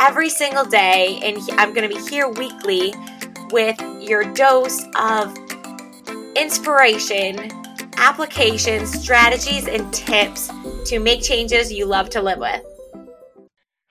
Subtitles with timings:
[0.00, 1.20] every single day.
[1.22, 2.94] And I'm going to be here weekly
[3.50, 5.36] with your dose of
[6.36, 7.50] inspiration,
[7.96, 10.50] applications, strategies, and tips
[10.86, 12.62] to make changes you love to live with.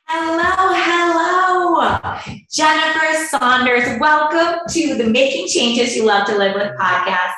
[0.08, 2.22] Hello, hello.
[2.52, 3.99] Jennifer Saunders.
[3.99, 7.34] Welcome to the Making Changes You Love to Live With podcast.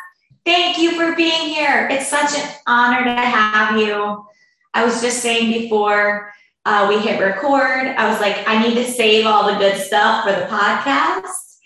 [0.45, 1.87] Thank you for being here.
[1.89, 4.25] It's such an honor to have you.
[4.73, 6.33] I was just saying before
[6.67, 10.25] uh, we hit record, I was like, I need to save all the good stuff
[10.25, 11.59] for the podcast.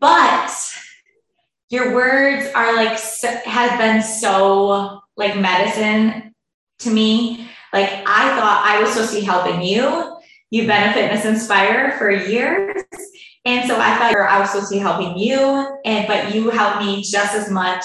[0.00, 0.52] But
[1.70, 6.34] your words are like, so, have been so like medicine
[6.80, 7.48] to me.
[7.72, 10.18] Like, I thought I was supposed to be helping you.
[10.50, 12.82] You've been a fitness inspirer for years.
[13.46, 16.84] And so I thought I was supposed to be helping you, and but you helped
[16.84, 17.84] me just as much,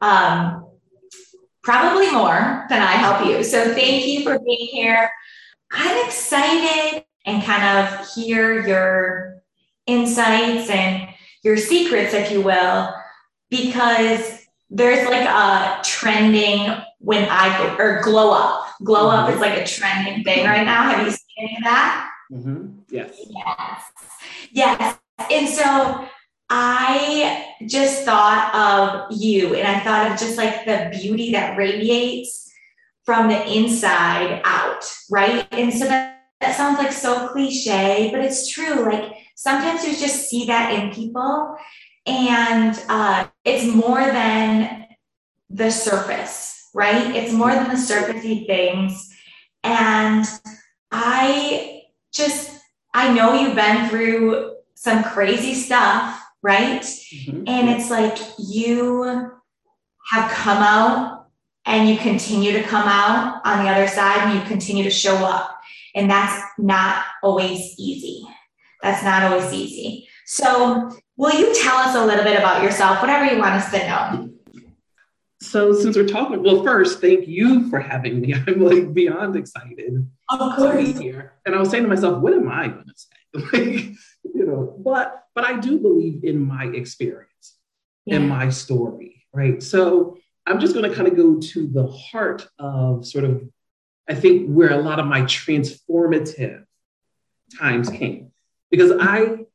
[0.00, 0.66] um,
[1.62, 3.44] probably more than I help you.
[3.44, 5.10] So thank you for being here.
[5.70, 9.42] I'm excited and kind of hear your
[9.86, 11.08] insights and
[11.42, 12.92] your secrets, if you will,
[13.50, 18.66] because there's like a trending when I go or glow up.
[18.82, 19.24] Glow mm-hmm.
[19.24, 20.82] up is like a trending thing right now.
[20.82, 22.10] Have you seen any of that?
[22.32, 22.66] Mm-hmm.
[22.88, 23.18] Yes.
[23.28, 23.82] Yes.
[24.52, 24.98] Yes.
[25.30, 26.08] And so
[26.48, 32.49] I just thought of you and I thought of just like the beauty that radiates
[33.10, 35.44] from the inside out, right?
[35.50, 38.84] And so that, that sounds like so cliche, but it's true.
[38.84, 41.56] Like sometimes you just see that in people
[42.06, 44.86] and uh, it's more than
[45.50, 47.16] the surface, right?
[47.16, 49.12] It's more than the surfacey things.
[49.64, 50.24] And
[50.92, 51.82] I
[52.12, 52.60] just,
[52.94, 56.82] I know you've been through some crazy stuff, right?
[56.82, 57.42] Mm-hmm.
[57.48, 59.32] And it's like you
[60.12, 61.19] have come out
[61.66, 65.16] and you continue to come out on the other side and you continue to show
[65.16, 65.58] up.
[65.94, 68.26] And that's not always easy.
[68.82, 70.08] That's not always easy.
[70.26, 73.78] So, will you tell us a little bit about yourself, whatever you want us to
[73.78, 74.30] know?
[75.42, 78.34] So, since we're talking, well, first, thank you for having me.
[78.46, 80.98] I'm like beyond excited of course.
[80.98, 81.34] here.
[81.44, 83.16] And I was saying to myself, what am I going to say?
[83.34, 83.96] like,
[84.34, 87.56] you know, but but I do believe in my experience,
[88.04, 88.16] yeah.
[88.16, 89.62] in my story, right?
[89.62, 93.48] So I'm just going to kind of go to the heart of sort of,
[94.08, 96.64] I think, where a lot of my transformative
[97.58, 98.32] times came,
[98.70, 99.46] because I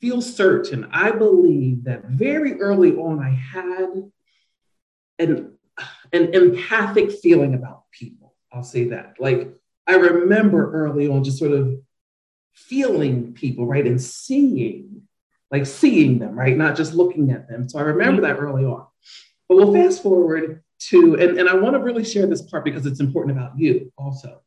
[0.00, 4.10] feel certain, I believe that very early on I had
[5.18, 5.52] an
[6.12, 8.34] an empathic feeling about people.
[8.52, 9.14] I'll say that.
[9.18, 9.52] Like
[9.86, 11.80] I remember early on just sort of
[12.52, 13.86] feeling people, right?
[13.86, 15.02] And seeing,
[15.50, 16.56] like seeing them, right?
[16.56, 17.68] Not just looking at them.
[17.68, 18.36] So I remember mm-hmm.
[18.36, 18.86] that early on.
[19.48, 22.86] But we'll fast forward to, and, and I want to really share this part because
[22.86, 24.40] it's important about you also.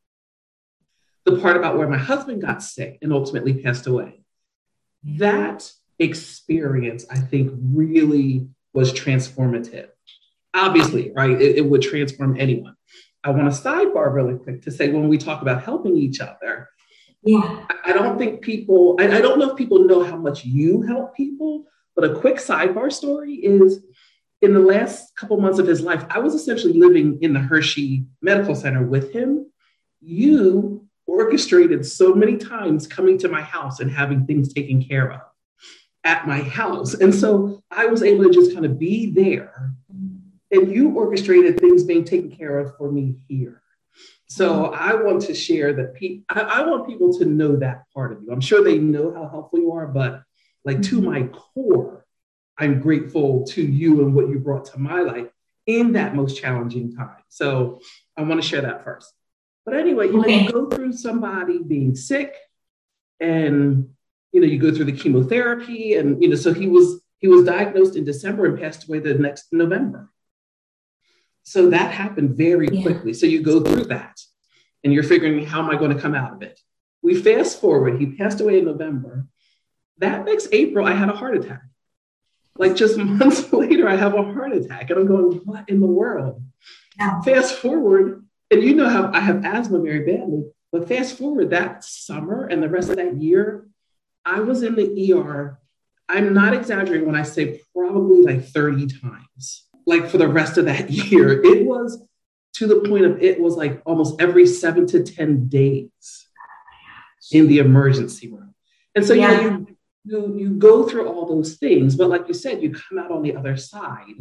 [1.26, 4.22] The part about where my husband got sick and ultimately passed away.
[5.04, 5.70] That
[6.00, 9.90] experience, I think, really was transformative.
[10.54, 11.40] Obviously, right?
[11.42, 12.76] It, it would transform anyone.
[13.24, 16.70] I want to sidebar really quick to say when we talk about helping each other,
[17.24, 17.66] yeah.
[17.84, 21.16] I don't think people, I, I don't know if people know how much you help
[21.16, 21.66] people,
[21.96, 23.84] but a quick sidebar story is
[24.42, 28.06] in the last couple months of his life, I was essentially living in the Hershey
[28.22, 29.52] Medical Center with him.
[30.00, 35.22] You orchestrated so many times coming to my house and having things taken care of
[36.04, 36.94] at my house.
[36.94, 39.74] And so I was able to just kind of be there.
[40.52, 43.62] And you orchestrated things being taken care of for me here.
[44.30, 45.96] So I want to share that.
[45.96, 48.32] Pe- I, I, want people to know that part of you.
[48.32, 50.22] I'm sure they know how helpful you are, but
[50.64, 52.06] like to my core,
[52.58, 55.28] I'm grateful to you and what you brought to my life
[55.66, 57.24] in that most challenging time.
[57.30, 57.82] So
[58.16, 59.14] I want to share that first.
[59.66, 62.34] But anyway, you know, you go through somebody being sick,
[63.20, 63.90] and
[64.32, 67.44] you know, you go through the chemotherapy, and you know, so he was he was
[67.44, 70.10] diagnosed in December and passed away the next November.
[71.44, 72.82] So that happened very yeah.
[72.82, 73.14] quickly.
[73.14, 74.20] So you go through that
[74.84, 76.60] and you're figuring, how am I going to come out of it?
[77.02, 79.28] We fast forward, he passed away in November.
[80.00, 81.62] That next April, I had a heart attack.
[82.58, 84.90] Like just months later, I have a heart attack.
[84.90, 86.44] And I'm going, what in the world?
[86.98, 87.22] Yeah.
[87.22, 90.44] Fast forward, and you know how I have asthma very badly.
[90.72, 93.68] But fast forward that summer and the rest of that year,
[94.26, 95.60] I was in the ER.
[96.10, 100.66] I'm not exaggerating when I say probably like 30 times, like for the rest of
[100.66, 101.42] that year.
[101.44, 102.02] It was
[102.56, 106.28] to the point of it was like almost every seven to 10 days
[107.32, 108.56] in the emergency room.
[108.96, 109.32] And so, yeah.
[109.32, 109.77] you know, you,
[110.08, 113.22] you, you go through all those things, but like you said, you come out on
[113.22, 114.16] the other side.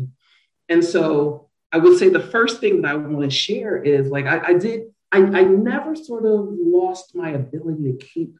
[0.69, 4.27] And so I would say the first thing that I want to share is like
[4.27, 8.39] I, I did, I, I never sort of lost my ability to keep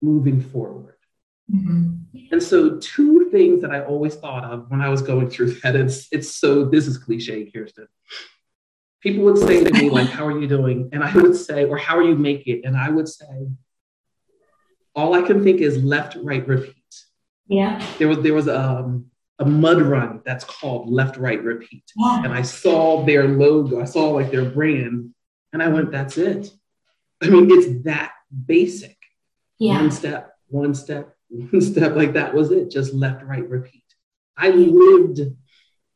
[0.00, 0.94] moving forward.
[1.52, 1.96] Mm-hmm.
[2.32, 5.74] And so, two things that I always thought of when I was going through that,
[5.74, 7.88] it's, it's so, this is cliche, Kirsten.
[9.00, 10.90] People would say to me, like, how are you doing?
[10.92, 12.64] And I would say, or how are you making it?
[12.64, 13.48] And I would say,
[14.94, 16.74] all I can think is left, right, repeat.
[17.48, 17.84] Yeah.
[17.98, 19.06] There was, there was um,
[19.38, 21.84] a mud run that's called left, right, repeat.
[21.96, 22.24] Yeah.
[22.24, 25.14] And I saw their logo, I saw like their brand,
[25.52, 26.50] and I went, that's it.
[27.22, 28.12] I mean, it's that
[28.46, 28.96] basic.
[29.58, 29.80] Yeah.
[29.80, 32.70] One step, one step, one step, like that was it.
[32.70, 33.84] Just left, right, repeat.
[34.36, 35.20] I lived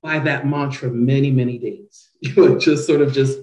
[0.02, 2.10] by that mantra many, many days.
[2.24, 3.38] You know, just sort of just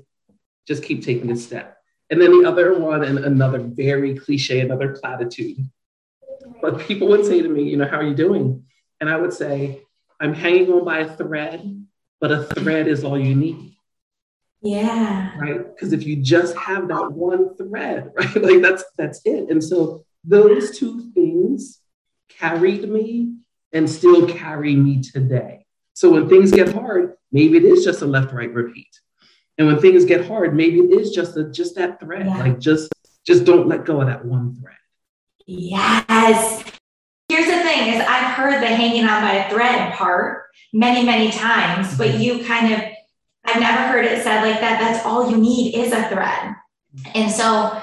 [0.67, 1.77] just keep taking a step.
[2.11, 5.57] And then the other one, and another very cliche, another platitude.
[6.61, 8.65] But people would say to me, you know, how are you doing?
[8.99, 9.81] And I would say,
[10.19, 11.85] I'm hanging on by a thread,
[12.19, 13.75] but a thread is all you need.
[14.61, 15.31] Yeah.
[15.39, 15.73] Right.
[15.73, 19.49] Because if you just have that one thread, right, like that's that's it.
[19.49, 21.79] And so those two things
[22.29, 23.37] carried me
[23.73, 25.65] and still carry me today.
[25.93, 28.99] So when things get hard, maybe it is just a left right repeat.
[29.61, 32.25] And when things get hard, maybe it is just a, just that thread.
[32.25, 32.39] Yeah.
[32.39, 32.91] Like just
[33.27, 34.75] just don't let go of that one thread.
[35.45, 36.63] Yes.
[37.29, 41.29] Here's the thing is I've heard the hanging on by a thread part many, many
[41.29, 42.21] times, but mm-hmm.
[42.21, 42.81] you kind of
[43.45, 44.79] I've never heard it said like that.
[44.79, 46.55] That's all you need is a thread.
[47.13, 47.79] And so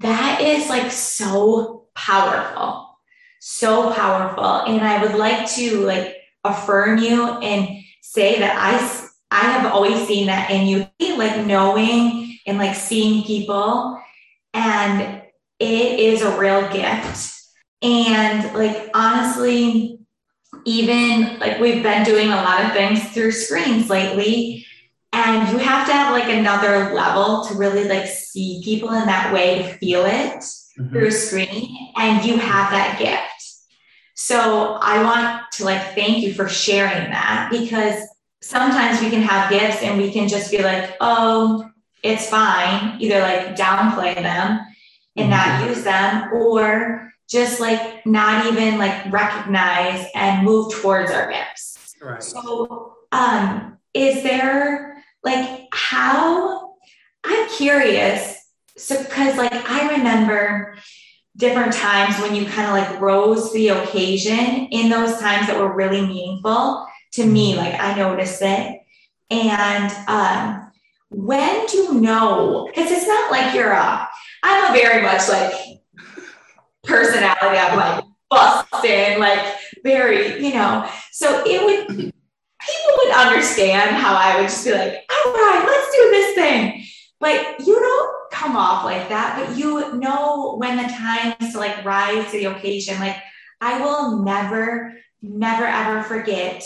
[0.00, 2.98] that is like so powerful,
[3.38, 4.44] so powerful.
[4.44, 7.68] And I would like to like affirm you and
[8.00, 10.86] say that I, I have always seen that in you,
[11.16, 13.98] like knowing and like seeing people.
[14.52, 15.22] And
[15.58, 17.32] it is a real gift.
[17.80, 19.98] And like, honestly,
[20.64, 24.66] even like we've been doing a lot of things through screens lately
[25.12, 29.32] and you have to have like another level to really like see people in that
[29.32, 30.90] way to feel it mm-hmm.
[30.90, 33.66] through a screen and you have that gift
[34.14, 38.06] so i want to like thank you for sharing that because
[38.42, 41.68] sometimes we can have gifts and we can just be like oh
[42.02, 44.60] it's fine either like downplay them
[45.16, 45.60] and mm-hmm.
[45.60, 51.94] not use them or just like not even like recognize and move towards our gifts
[52.02, 52.22] right.
[52.22, 56.72] so um is there like how
[57.24, 58.38] I'm curious.
[58.76, 60.76] So, because like I remember
[61.36, 65.58] different times when you kind of like rose to the occasion in those times that
[65.58, 67.60] were really meaningful to me, mm-hmm.
[67.60, 68.80] like I notice it.
[69.30, 70.72] And um,
[71.10, 72.66] when do you know?
[72.66, 74.08] Because it's not like you're a,
[74.42, 75.52] I'm a very much like
[76.82, 77.58] personality.
[77.58, 80.88] I'm like busting, like very, you know.
[81.12, 85.96] So it would people would understand how I would just be like, all right, let's
[85.96, 86.84] do this thing.
[87.20, 91.58] But you don't come off like that, but you know when the time is to
[91.58, 92.98] like rise to the occasion.
[92.98, 93.16] Like
[93.60, 96.64] I will never, never ever forget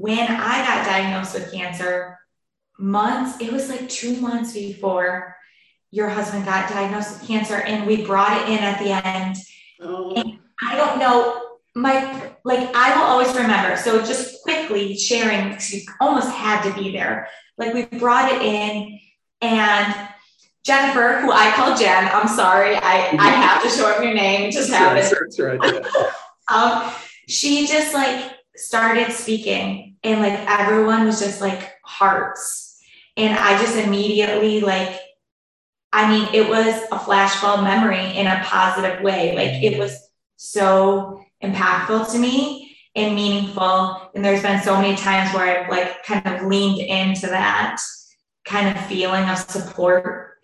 [0.00, 2.18] when I got diagnosed with cancer
[2.78, 5.34] months, it was like two months before
[5.90, 9.36] your husband got diagnosed with cancer and we brought it in at the end.
[9.80, 10.14] Oh.
[10.14, 11.42] And I don't know
[11.74, 13.76] my like I will always remember.
[13.76, 17.28] So just quickly sharing, because you almost had to be there.
[17.56, 18.98] Like we brought it in,
[19.40, 20.08] and
[20.64, 24.48] Jennifer, who I call Jen, I'm sorry, I I have to shorten your name.
[24.48, 25.10] It just happened.
[25.10, 25.58] That's right.
[25.62, 26.12] Yeah.
[26.52, 26.92] um,
[27.28, 32.80] she just like started speaking, and like everyone was just like hearts,
[33.16, 35.00] and I just immediately like.
[35.90, 39.34] I mean, it was a flashbulb memory in a positive way.
[39.34, 39.98] Like it was
[40.36, 44.10] so impactful to me and meaningful.
[44.14, 47.80] And there's been so many times where I've like kind of leaned into that
[48.44, 50.38] kind of feeling of support.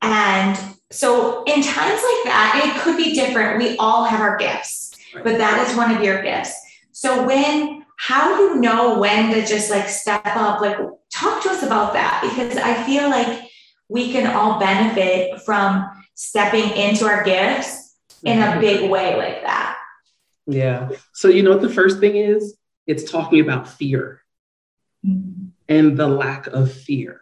[0.00, 0.58] And
[0.90, 3.58] so in times like that, it could be different.
[3.58, 6.54] We all have our gifts, but that is one of your gifts.
[6.96, 10.62] So when how do you know when to just like step up?
[10.62, 10.78] Like
[11.12, 13.50] talk to us about that because I feel like
[13.90, 19.76] we can all benefit from stepping into our gifts in a big way like that.
[20.46, 20.88] Yeah.
[21.12, 22.56] So, you know what the first thing is?
[22.86, 24.22] It's talking about fear
[25.06, 25.48] mm-hmm.
[25.68, 27.20] and the lack of fear.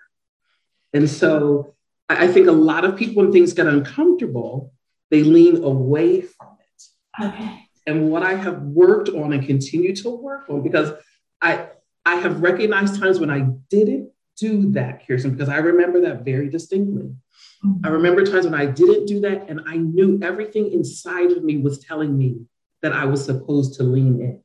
[0.92, 1.74] And so,
[2.08, 4.72] I think a lot of people, when things get uncomfortable,
[5.10, 7.24] they lean away from it.
[7.24, 7.63] Okay.
[7.86, 10.92] And what I have worked on and continue to work on, because
[11.40, 11.68] I
[12.04, 16.48] I have recognized times when I didn't do that, Kirsten, because I remember that very
[16.48, 17.14] distinctly.
[17.64, 17.86] Mm-hmm.
[17.86, 21.58] I remember times when I didn't do that, and I knew everything inside of me
[21.58, 22.40] was telling me
[22.82, 24.40] that I was supposed to lean in.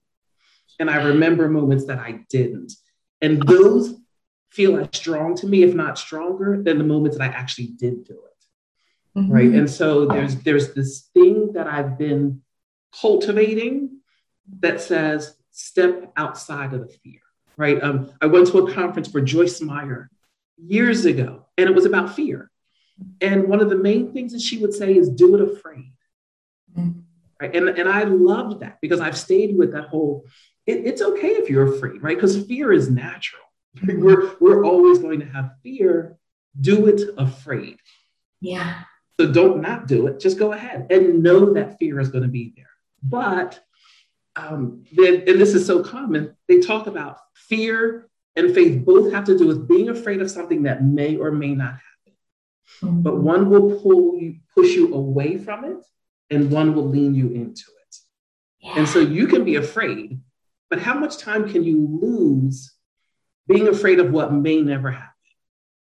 [0.80, 2.72] And I remember moments that I didn't.
[3.22, 3.96] And those
[4.50, 8.06] feel as strong to me, if not stronger, than the moments that I actually did
[8.06, 9.20] do it.
[9.20, 9.32] Mm-hmm.
[9.32, 9.50] Right.
[9.50, 12.42] And so there's there's this thing that I've been
[13.02, 14.00] cultivating
[14.60, 17.20] that says step outside of the fear.
[17.58, 17.82] Right.
[17.84, 20.10] Um, I went to a conference for Joyce Meyer
[20.58, 22.50] years ago, and it was about fear.
[23.22, 25.94] And one of the main things that she would say is do it afraid.
[26.78, 27.00] Mm-hmm.
[27.42, 27.56] Right.
[27.56, 30.26] And, and I loved that because I've stayed with that whole
[30.70, 32.16] it, it's okay if you're afraid, right?
[32.16, 33.42] Because fear is natural.
[33.84, 36.18] We're, we're always going to have fear.
[36.60, 37.78] Do it afraid.
[38.42, 38.82] Yeah.
[39.20, 40.20] So don't not do it.
[40.20, 42.69] Just go ahead and know that fear is going to be there.
[43.04, 43.60] But,
[44.36, 49.38] um, and this is so common, they talk about fear and faith both have to
[49.38, 52.18] do with being afraid of something that may or may not happen.
[52.82, 53.02] Mm-hmm.
[53.02, 55.78] But one will pull you, push you away from it,
[56.30, 57.98] and one will lean you into it.
[58.62, 58.78] Yeah.
[58.78, 60.20] And so you can be afraid,
[60.70, 62.74] but how much time can you lose
[63.48, 65.08] being afraid of what may never happen?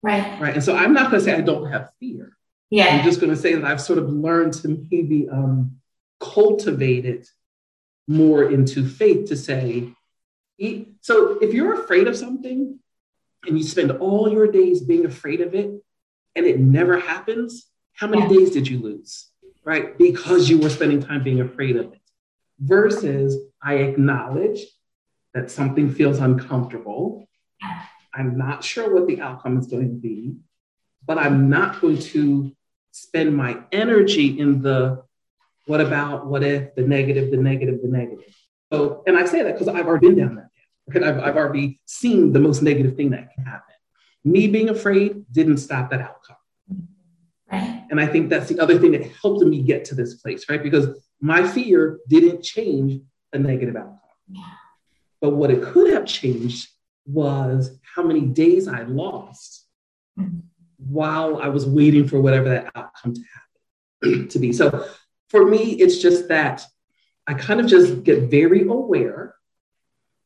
[0.02, 0.40] Right.
[0.40, 0.54] Right.
[0.54, 2.36] And so I'm not going to say I don't have fear.
[2.70, 2.86] Yeah.
[2.86, 5.79] I'm just going to say that I've sort of learned to maybe um,
[6.20, 7.28] cultivate it
[8.06, 9.92] more into faith to say,
[11.00, 12.78] so if you're afraid of something
[13.46, 15.70] and you spend all your days being afraid of it
[16.36, 18.40] and it never happens, how many yeah.
[18.40, 19.28] days did you lose?
[19.64, 19.96] Right?
[19.96, 22.00] Because you were spending time being afraid of it
[22.58, 24.60] versus I acknowledge
[25.32, 27.26] that something feels uncomfortable.
[28.12, 30.36] I'm not sure what the outcome is going to be,
[31.06, 32.52] but I'm not going to
[32.90, 35.04] spend my energy in the
[35.66, 38.34] what about, what if, the negative, the negative, the negative.
[38.72, 40.94] So, and I say that because I've already been down that path.
[40.94, 41.04] Right?
[41.04, 43.74] I've, I've already seen the most negative thing that can happen.
[44.24, 46.36] Me being afraid didn't stop that outcome.
[47.50, 47.84] Right.
[47.90, 50.62] And I think that's the other thing that helped me get to this place, right?
[50.62, 50.88] Because
[51.20, 53.02] my fear didn't change
[53.32, 53.98] the negative outcome.
[54.28, 54.44] Yeah.
[55.20, 56.68] But what it could have changed
[57.06, 59.66] was how many days I lost
[60.18, 60.38] mm-hmm.
[60.78, 63.22] while I was waiting for whatever that outcome to
[64.02, 64.52] happen to be.
[64.52, 64.88] So
[65.30, 66.62] for me, it's just that
[67.26, 69.34] I kind of just get very aware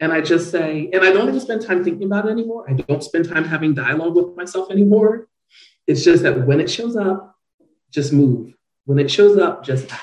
[0.01, 2.69] and I just say, and I don't even spend time thinking about it anymore.
[2.69, 5.29] I don't spend time having dialogue with myself anymore.
[5.87, 7.37] It's just that when it shows up,
[7.91, 8.55] just move.
[8.87, 10.03] When it shows up, just act.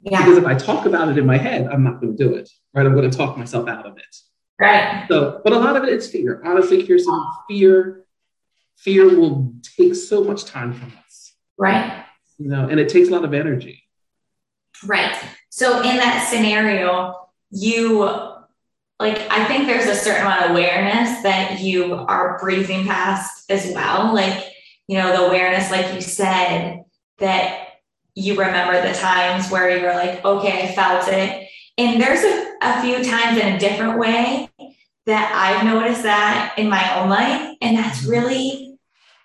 [0.00, 0.24] Yeah.
[0.24, 2.48] Because if I talk about it in my head, I'm not going to do it,
[2.74, 2.84] right?
[2.84, 4.16] I'm going to talk myself out of it.
[4.60, 5.06] Right.
[5.08, 6.42] So, but a lot of it is fear.
[6.44, 8.04] Honestly, Kirsten, fear,
[8.76, 11.34] fear will take so much time from us.
[11.58, 12.04] Right.
[12.38, 13.85] You know, and it takes a lot of energy.
[14.84, 15.16] Right.
[15.50, 18.04] So in that scenario, you
[18.98, 23.72] like I think there's a certain amount of awareness that you are breathing past as
[23.74, 24.14] well.
[24.14, 24.44] Like,
[24.88, 26.84] you know, the awareness, like you said,
[27.18, 27.68] that
[28.14, 31.48] you remember the times where you're like, okay, I felt it.
[31.76, 34.48] And there's a, a few times in a different way
[35.04, 37.56] that I've noticed that in my own life.
[37.60, 38.10] And that's mm-hmm.
[38.10, 38.78] really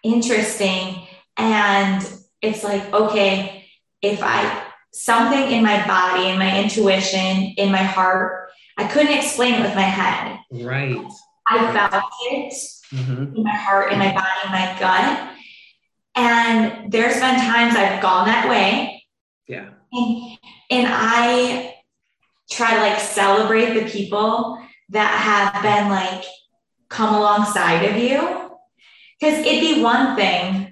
[0.04, 1.08] interesting.
[1.38, 2.06] And
[2.42, 3.66] it's like, okay,
[4.02, 9.56] if I, something in my body, in my intuition, in my heart, I couldn't explain
[9.56, 10.40] it with my head.
[10.52, 11.06] Right.
[11.48, 12.54] I felt it
[12.94, 13.36] mm-hmm.
[13.36, 15.34] in my heart, in my body, in my gut.
[16.16, 19.06] And there's been times I've gone that way.
[19.48, 19.70] Yeah.
[19.92, 20.38] And,
[20.70, 21.76] and I
[22.50, 26.26] try to like celebrate the people that have been like
[26.90, 28.20] come alongside of you.
[29.22, 30.71] Cause it'd be one thing,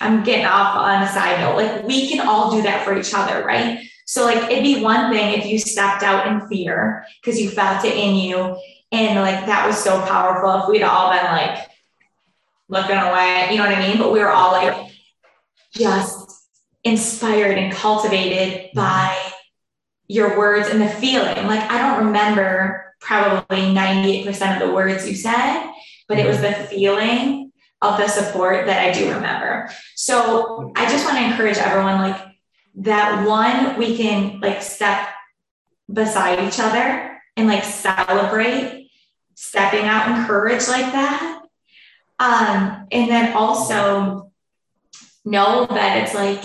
[0.00, 3.12] I'm getting off on a side note, like we can all do that for each
[3.14, 3.86] other, right?
[4.06, 7.84] So like it'd be one thing if you stepped out in fear because you felt
[7.84, 8.58] it in you
[8.92, 11.68] and like that was so powerful if we'd all been like
[12.68, 13.98] looking away, you know what I mean?
[13.98, 14.92] But we were all like
[15.74, 16.48] just
[16.82, 19.16] inspired and cultivated by
[20.08, 21.46] your words and the feeling.
[21.46, 25.70] Like I don't remember probably 98% of the words you said,
[26.08, 26.62] but it was mm-hmm.
[26.62, 27.49] the feeling
[27.82, 29.70] of the support that I do remember.
[29.96, 32.20] So I just want to encourage everyone like
[32.76, 35.08] that one we can like step
[35.92, 38.90] beside each other and like celebrate
[39.34, 41.40] stepping out in courage like that
[42.20, 44.30] um, and then also
[45.24, 46.44] know that it's like,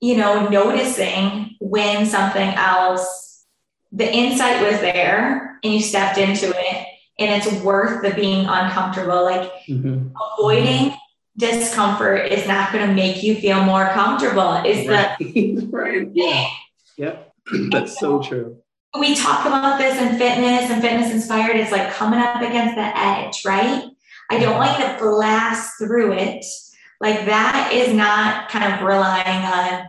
[0.00, 3.46] you know, noticing when something else,
[3.92, 6.81] the insight was there and you stepped into it
[7.22, 10.08] and it's worth the being uncomfortable, like mm-hmm.
[10.38, 10.94] avoiding
[11.36, 14.54] discomfort is not going to make you feel more comfortable.
[14.64, 15.16] Is right.
[15.18, 16.08] the right?
[16.12, 16.46] Yeah.
[16.96, 17.34] Yep.
[17.70, 18.58] That's so true.
[18.98, 21.56] We talk about this in fitness and fitness inspired.
[21.56, 23.88] It's like coming up against the edge, right?
[24.30, 26.44] I don't want you to blast through it.
[27.00, 29.88] Like that is not kind of relying on,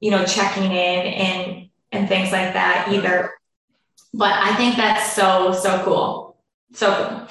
[0.00, 3.32] you know, checking in and and things like that either.
[4.14, 6.27] But I think that's so, so cool.
[6.72, 7.28] So cool.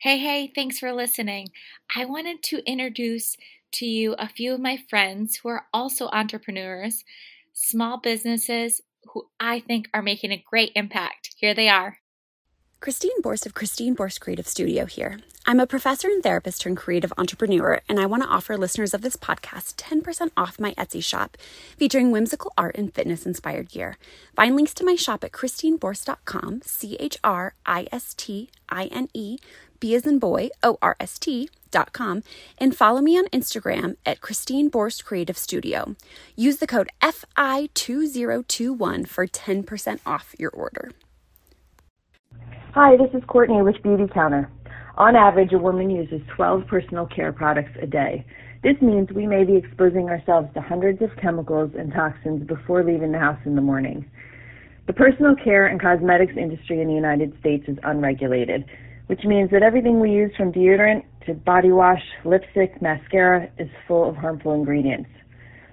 [0.00, 1.48] Hey, hey, thanks for listening.
[1.96, 3.36] I wanted to introduce
[3.72, 7.04] to you a few of my friends who are also entrepreneurs,
[7.52, 8.80] small businesses
[9.12, 11.34] who I think are making a great impact.
[11.38, 11.98] Here they are.
[12.84, 15.18] Christine Borst of Christine Borst Creative Studio here.
[15.46, 19.00] I'm a professor and therapist turned creative entrepreneur, and I want to offer listeners of
[19.00, 21.38] this podcast 10% off my Etsy shop
[21.78, 23.96] featuring whimsical art and fitness inspired gear.
[24.36, 29.08] Find links to my shop at christineborst.com, C H R I S T I N
[29.14, 29.38] E,
[29.80, 32.22] B as in boy, O R S T.com,
[32.58, 35.96] and follow me on Instagram at Christine Borst Creative Studio.
[36.36, 40.90] Use the code FI2021 for 10% off your order.
[42.74, 44.50] Hi, this is Courtney with Beauty Counter.
[44.96, 48.26] On average, a woman uses 12 personal care products a day.
[48.64, 53.12] This means we may be exposing ourselves to hundreds of chemicals and toxins before leaving
[53.12, 54.04] the house in the morning.
[54.88, 58.64] The personal care and cosmetics industry in the United States is unregulated,
[59.06, 64.08] which means that everything we use from deodorant to body wash, lipstick, mascara is full
[64.08, 65.10] of harmful ingredients.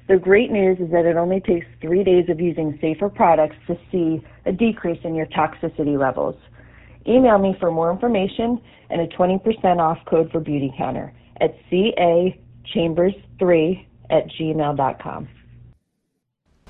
[0.08, 3.76] The great news is that it only takes three days of using safer products to
[3.92, 6.36] see a decrease in your toxicity levels.
[7.08, 13.86] Email me for more information and a 20% off code for Beauty Counter at cachambers3
[14.10, 15.28] at gmail.com.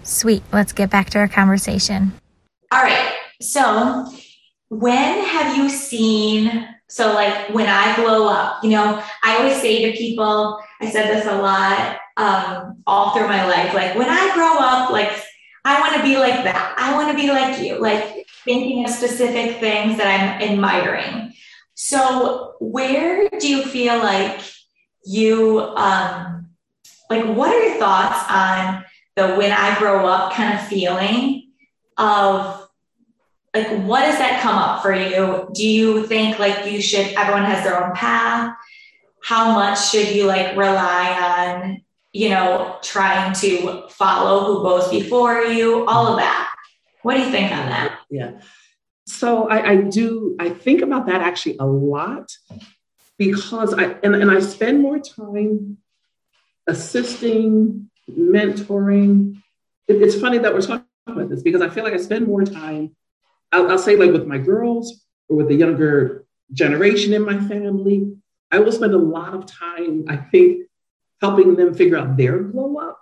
[0.04, 0.44] Sweet.
[0.52, 2.12] Let's get back to our conversation.
[2.72, 3.14] All right.
[3.42, 4.08] So,
[4.70, 6.68] when have you seen?
[6.88, 11.16] So, like when I glow up, you know, I always say to people, I said
[11.16, 15.12] this a lot um, all through my life, like when I grow up, like
[15.64, 16.76] I want to be like that.
[16.78, 17.80] I want to be like you.
[17.80, 21.34] Like thinking of specific things that I'm admiring.
[21.74, 24.40] So, where do you feel like
[25.04, 26.50] you, um,
[27.10, 28.84] like, what are your thoughts on
[29.16, 31.50] the when I grow up kind of feeling
[31.98, 32.68] of
[33.54, 35.50] like, what does that come up for you?
[35.54, 38.56] Do you think like you should, everyone has their own path?
[39.24, 41.82] How much should you like rely on,
[42.14, 45.86] you know, trying to follow who goes before you?
[45.88, 46.54] All of that.
[47.04, 48.00] What do you think on that?
[48.10, 48.40] Yeah.
[49.06, 52.32] So I, I do, I think about that actually a lot
[53.18, 55.78] because I, and, and I spend more time
[56.68, 59.42] assisting, mentoring.
[59.88, 62.44] It, it's funny that we're talking about this because I feel like I spend more
[62.44, 62.96] time,
[63.52, 68.14] I'll, I'll say like with my girls or with the younger generation in my family.
[68.52, 70.68] I will spend a lot of time, I think,
[71.22, 73.00] helping them figure out their glow up.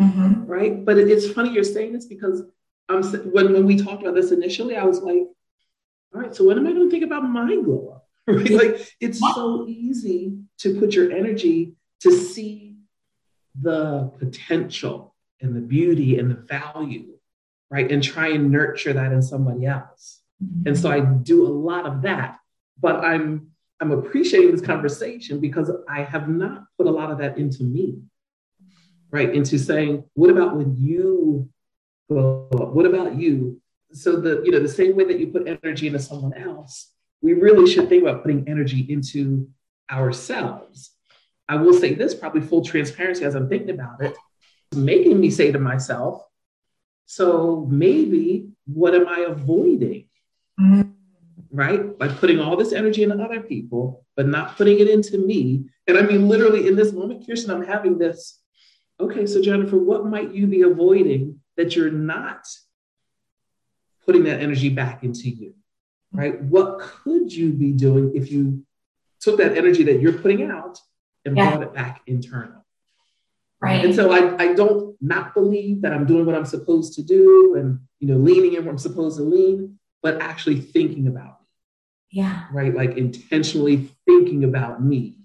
[0.00, 0.46] Mm-hmm.
[0.46, 0.84] Right.
[0.84, 2.42] But it, it's funny you're saying this because
[2.88, 5.22] I'm when when we talked about this initially, I was like,
[6.14, 8.00] all right, so when am I going to think about my glow up?
[8.26, 8.50] Right?
[8.50, 12.76] Like it's so easy to put your energy to see
[13.60, 17.18] the potential and the beauty and the value,
[17.70, 17.90] right?
[17.90, 20.22] And try and nurture that in somebody else.
[20.42, 20.68] Mm-hmm.
[20.68, 22.38] And so I do a lot of that,
[22.80, 27.38] but I'm I'm appreciating this conversation because I have not put a lot of that
[27.38, 27.98] into me,
[29.10, 29.34] right?
[29.34, 31.48] Into saying, what about when you
[32.08, 33.60] what about you?
[33.92, 37.34] So the you know the same way that you put energy into someone else, we
[37.34, 39.48] really should think about putting energy into
[39.90, 40.90] ourselves.
[41.48, 44.16] I will say this, probably full transparency as I'm thinking about it,
[44.74, 46.22] making me say to myself,
[47.06, 50.08] so maybe what am I avoiding?
[50.58, 50.93] Mm-hmm.
[51.54, 51.96] Right?
[51.96, 55.66] By putting all this energy into other people, but not putting it into me.
[55.86, 58.40] And I mean, literally in this moment, Kirsten, I'm having this.
[58.98, 62.44] Okay, so Jennifer, what might you be avoiding that you're not
[64.04, 65.54] putting that energy back into you,
[66.12, 66.40] right?
[66.42, 68.64] What could you be doing if you
[69.20, 70.80] took that energy that you're putting out
[71.24, 71.50] and yeah.
[71.50, 72.64] brought it back internal?
[73.60, 73.84] Right.
[73.84, 77.54] And so I, I don't not believe that I'm doing what I'm supposed to do
[77.56, 81.38] and you know leaning in where I'm supposed to lean, but actually thinking about.
[82.14, 82.44] Yeah.
[82.52, 82.74] Right.
[82.74, 85.16] Like intentionally thinking about me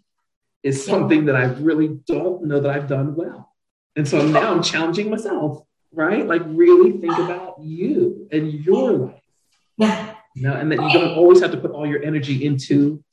[0.64, 3.54] is something that I really don't know that I've done well.
[3.96, 6.26] And so now I'm challenging myself right?
[6.26, 9.22] Like really think about you and your life.
[9.78, 10.16] Yeah.
[10.36, 13.04] You know, and that you don't always have to put all your energy into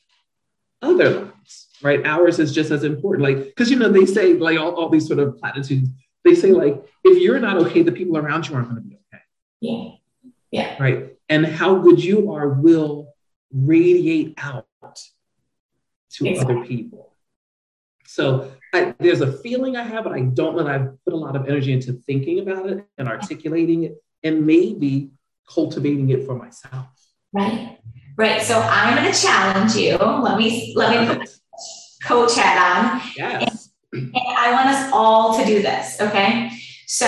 [0.82, 2.04] other lives, right?
[2.04, 3.22] Ours is just as important.
[3.22, 5.88] Like, because you know, they say like all, all these sort of platitudes,
[6.24, 8.98] they say like, if you're not okay, the people around you aren't going to be
[9.12, 9.22] okay.
[9.60, 9.90] Yeah.
[10.50, 10.76] Yeah.
[10.82, 11.16] Right.
[11.28, 13.05] And how good you are will
[13.52, 14.66] radiate out
[16.10, 16.56] to exactly.
[16.56, 17.12] other people.
[18.06, 21.16] So I, there's a feeling I have, but I don't know that I've put a
[21.16, 25.10] lot of energy into thinking about it and articulating it and maybe
[25.48, 26.86] cultivating it for myself.
[27.32, 27.78] Right.
[28.16, 28.42] Right.
[28.42, 29.96] So I'm going to challenge you.
[29.96, 31.28] Let me let me put
[32.02, 33.02] coach hat on.
[33.16, 33.70] Yes.
[33.92, 36.00] And, and I want us all to do this.
[36.00, 36.50] Okay.
[36.86, 37.06] So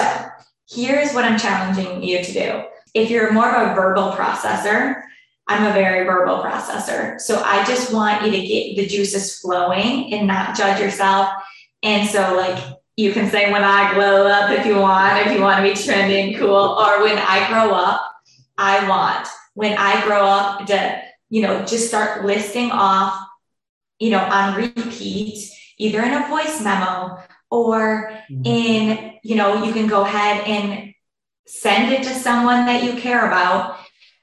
[0.69, 2.63] here's what I'm challenging you to do.
[2.95, 5.03] If you're more of a verbal processor,
[5.49, 7.19] I'm a very verbal processor.
[7.19, 11.31] So I just want you to get the juices flowing and not judge yourself.
[11.83, 12.63] And so, like,
[12.97, 15.81] you can say when I glow up if you want, if you want to be
[15.81, 18.13] trending cool, or when I grow up,
[18.59, 19.27] I want.
[19.55, 23.27] When I grow up, to, you know, just start listing off,
[23.99, 28.43] you know, on repeat, either in a voice memo or mm-hmm.
[28.45, 30.93] in, you know, you can go ahead and
[31.47, 33.79] send it to someone that you care about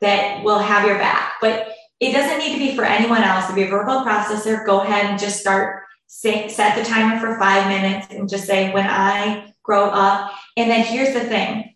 [0.06, 1.34] that will have your back.
[1.42, 1.68] But
[2.00, 3.50] it doesn't need to be for anyone else.
[3.50, 7.68] If you're a verbal processor, go ahead and just start set the timer for five
[7.68, 10.32] minutes and just say, when I grow up.
[10.56, 11.74] And then here's the thing.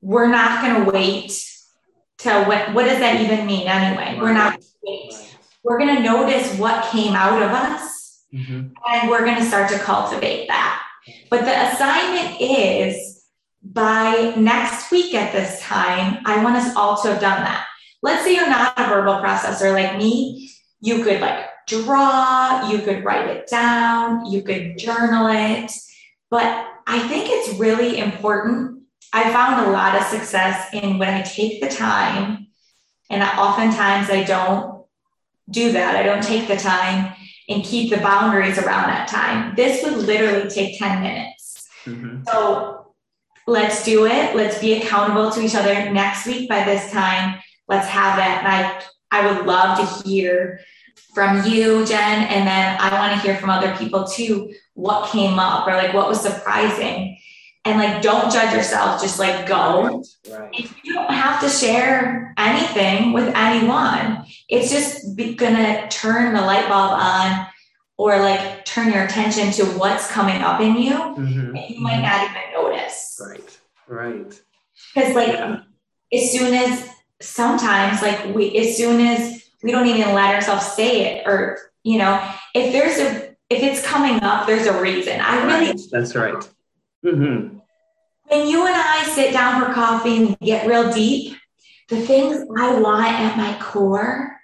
[0.00, 1.38] We're not going to wait
[2.18, 4.18] till what, what does that even mean anyway?
[4.18, 5.12] We're not wait.
[5.62, 8.68] We're going to notice what came out of us mm-hmm.
[8.88, 10.82] and we're going to start to cultivate that.
[11.30, 13.11] But the assignment is
[13.64, 17.66] by next week at this time, I want us all to have done that.
[18.02, 20.50] Let's say you're not a verbal processor like me.
[20.80, 25.70] You could like draw, you could write it down, you could journal it.
[26.30, 28.82] But I think it's really important.
[29.12, 32.48] I found a lot of success in when I take the time,
[33.10, 34.84] and oftentimes I don't
[35.50, 35.96] do that.
[35.96, 37.12] I don't take the time
[37.48, 39.54] and keep the boundaries around that time.
[39.54, 41.68] This would literally take 10 minutes.
[41.84, 42.22] Mm-hmm.
[42.26, 42.81] So
[43.46, 44.36] let's do it.
[44.36, 47.40] Let's be accountable to each other next week by this time.
[47.68, 48.44] Let's have it.
[48.44, 50.60] And I, I would love to hear
[51.14, 54.52] from you, Jen, and then I want to hear from other people too.
[54.74, 57.18] What came up or like what was surprising?
[57.64, 59.00] And like, don't judge yourself.
[59.00, 60.02] Just like go.
[60.28, 60.70] Right, right.
[60.82, 64.24] You don't have to share anything with anyone.
[64.48, 67.46] It's just gonna turn the light bulb on
[67.98, 71.56] or like turn your attention to what's coming up in you mm-hmm.
[71.56, 74.40] you might not even notice right right
[74.94, 75.60] because like yeah.
[76.12, 76.88] as soon as
[77.20, 81.98] sometimes like we as soon as we don't even let ourselves say it or you
[81.98, 82.20] know
[82.54, 86.48] if there's a if it's coming up there's a reason i really that's right
[87.04, 87.58] mm-hmm.
[88.26, 91.36] when you and i sit down for coffee and get real deep
[91.88, 94.36] the things i want at my core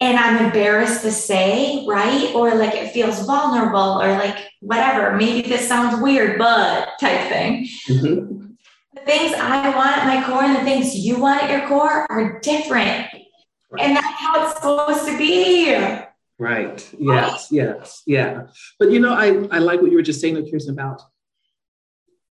[0.00, 2.32] and I'm embarrassed to say, right?
[2.34, 5.16] Or like it feels vulnerable or like whatever.
[5.16, 7.68] Maybe this sounds weird, but type thing.
[7.88, 8.46] Mm-hmm.
[8.94, 12.06] The things I want at my core and the things you want at your core
[12.10, 13.08] are different.
[13.70, 13.82] Right.
[13.82, 15.74] And that's how it's supposed to be.
[16.38, 16.94] Right.
[16.98, 17.48] Yes.
[17.50, 18.02] Yes.
[18.06, 18.46] Yeah.
[18.78, 21.02] But you know, I, I like what you were just saying, Kirsten, about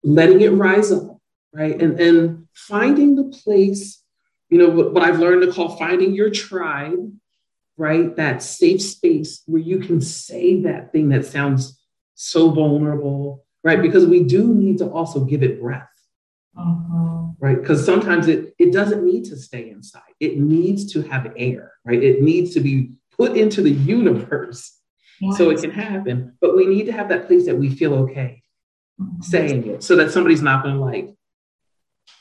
[0.03, 1.17] letting it rise up,
[1.53, 1.81] right?
[1.81, 4.03] And and finding the place,
[4.49, 7.13] you know, what, what I've learned to call finding your tribe
[7.77, 8.15] right?
[8.15, 11.79] That safe space where you can say that thing that sounds
[12.15, 13.81] so vulnerable, right?
[13.81, 15.87] Because we do need to also give it breath.
[16.57, 17.27] Uh-huh.
[17.39, 17.59] Right.
[17.59, 20.01] Because sometimes it, it doesn't need to stay inside.
[20.19, 22.01] It needs to have air, right?
[22.01, 24.77] It needs to be put into the universe
[25.19, 25.37] yes.
[25.37, 26.37] so it can happen.
[26.39, 28.43] But we need to have that place that we feel okay
[29.01, 29.21] uh-huh.
[29.21, 31.15] saying it so that somebody's not going to like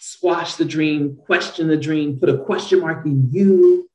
[0.01, 3.89] squash the dream, question the dream, put a question mark in you,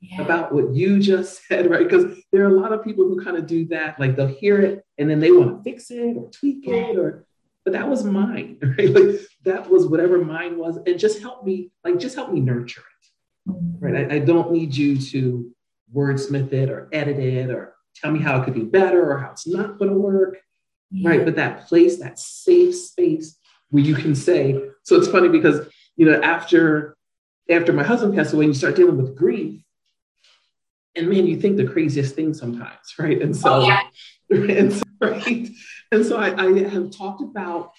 [0.00, 0.22] yeah.
[0.22, 1.88] about what you just said, right?
[1.88, 3.98] Because there are a lot of people who kind of do that.
[3.98, 7.26] Like they'll hear it and then they want to fix it or tweak it or,
[7.64, 8.90] but that was mine, right?
[8.90, 10.78] Like that was whatever mine was.
[10.86, 13.84] And just help me, like, just help me nurture it, mm-hmm.
[13.84, 14.12] right?
[14.12, 15.50] I, I don't need you to
[15.94, 19.32] wordsmith it or edit it or tell me how it could be better or how
[19.32, 20.38] it's not going to work,
[20.90, 21.10] yeah.
[21.10, 21.24] right?
[21.24, 23.36] But that place, that safe space
[23.70, 26.96] where you can say, so it's funny because, you know, after,
[27.50, 29.62] after my husband passed away, and you start dealing with grief,
[30.94, 33.20] and man, you think the craziest thing sometimes, right?
[33.20, 33.82] And so, oh, yeah.
[34.30, 35.48] and so, right?
[35.92, 37.72] And so I, I have talked about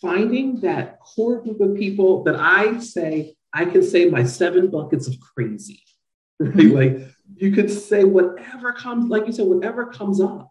[0.00, 5.06] finding that core group of people that I say I can say my seven buckets
[5.06, 5.82] of crazy,
[6.40, 6.54] right?
[6.54, 6.74] Mm-hmm.
[6.74, 10.50] Like you could say whatever comes, like you said, whatever comes up.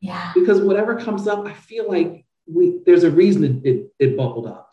[0.00, 0.32] Yeah.
[0.34, 4.46] Because whatever comes up, I feel like we there's a reason it, it, it bubbled
[4.46, 4.72] up.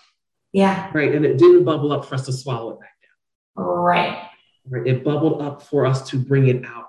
[0.51, 0.89] Yeah.
[0.93, 1.15] Right.
[1.15, 3.65] And it didn't bubble up for us to swallow it back down.
[3.65, 4.30] Right
[4.69, 4.85] right?
[4.87, 6.87] It bubbled up for us to bring it out.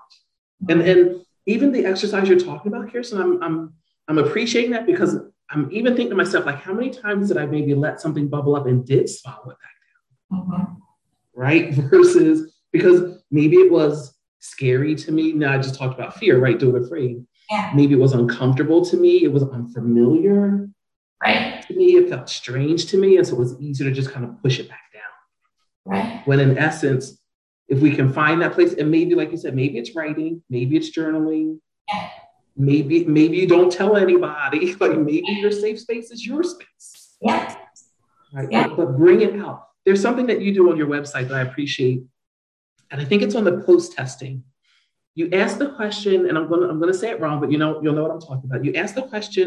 [0.69, 3.73] And and even the exercise you're talking about, Kirsten, I'm I'm
[4.09, 5.17] I'm appreciating that because
[5.51, 8.57] I'm even thinking to myself, like, how many times did I maybe let something bubble
[8.57, 10.41] up and did swallow it back down?
[10.41, 10.73] Mm-hmm.
[11.35, 11.73] Right?
[11.75, 15.33] Versus because maybe it was scary to me.
[15.33, 16.59] Now I just talked about fear, right?
[16.59, 17.25] Do it afraid.
[17.51, 17.71] Yeah.
[17.75, 19.25] Maybe it was uncomfortable to me.
[19.25, 20.69] It was unfamiliar
[21.23, 21.63] Right.
[21.69, 21.97] to me.
[21.97, 23.17] It felt strange to me.
[23.17, 25.03] And so it was easier to just kind of push it back down.
[25.85, 26.23] Right.
[26.27, 27.19] When in essence,
[27.73, 30.77] if we can find that place, and maybe, like you said, maybe it's writing, maybe
[30.77, 31.59] it's journaling,
[31.89, 32.11] Yeah.
[32.55, 34.77] maybe maybe you don't tell anybody.
[34.83, 37.17] Like maybe your safe space is your space.
[37.23, 37.57] Yeah.
[38.35, 38.49] Right?
[38.51, 38.69] Yeah.
[38.69, 39.69] But, but bring it out.
[39.87, 42.03] There's something that you do on your website that I appreciate,
[42.91, 44.45] and I think it's on the post testing.
[45.15, 47.81] You ask the question, and I'm gonna I'm gonna say it wrong, but you know
[47.83, 48.67] you'll know what I'm talking about.
[48.67, 49.47] You ask the question,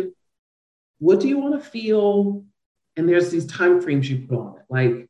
[0.97, 2.43] "What do you want to feel?"
[2.97, 5.09] And there's these time frames you put on it, like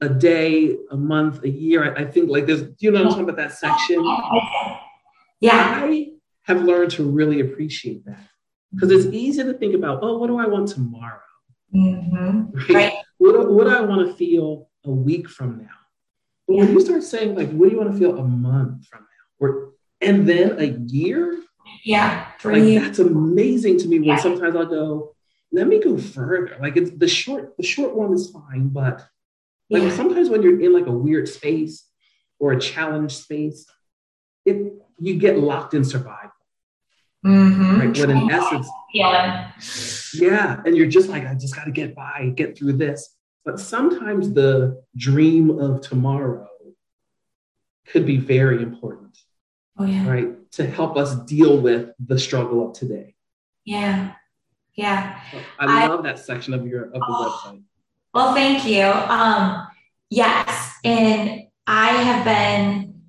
[0.00, 1.94] a day, a month, a year.
[1.96, 4.02] I, I think like there's, you know, what I'm talking about that section.
[5.40, 5.80] Yeah.
[5.84, 8.20] I have learned to really appreciate that
[8.72, 11.20] because it's easy to think about, oh, what do I want tomorrow?
[11.74, 12.52] Mhm.
[12.54, 12.74] Right?
[12.74, 12.92] Right.
[13.18, 15.68] What, do- what do I want to feel a week from now?
[16.46, 19.00] But when you start saying, like, what do you want to feel a month from
[19.00, 19.06] now?
[19.46, 21.42] Or, and then a year?
[21.84, 22.26] Yeah.
[22.38, 22.80] For Like, you.
[22.80, 24.16] that's amazing to me when Yeah.
[24.18, 25.14] sometimes I'll go,
[25.52, 26.56] let me go further.
[26.60, 29.06] Like, it's the short, the short one is fine, but
[29.70, 29.90] like Yeah.
[29.96, 31.84] sometimes when you're in like a weird space
[32.38, 33.66] or a challenge space,
[34.44, 36.30] it you get locked in survival.
[37.24, 37.78] Mhm.
[37.80, 37.98] Right?
[37.98, 39.52] When in essence, Yeah.
[40.14, 43.14] yeah, and you're just like, I just got to get by, get through this.
[43.44, 46.48] But sometimes the dream of tomorrow
[47.88, 49.18] could be very important,
[49.78, 50.08] Oh yeah.
[50.08, 50.50] right?
[50.52, 53.14] To help us deal with the struggle of today.
[53.64, 54.14] Yeah.
[54.74, 55.20] Yeah.
[55.58, 57.42] I, I- love that section of your of the Oh.
[57.44, 57.62] website.
[58.16, 58.82] Well, thank you.
[58.82, 59.66] Um,
[60.08, 63.02] yes, and I have been,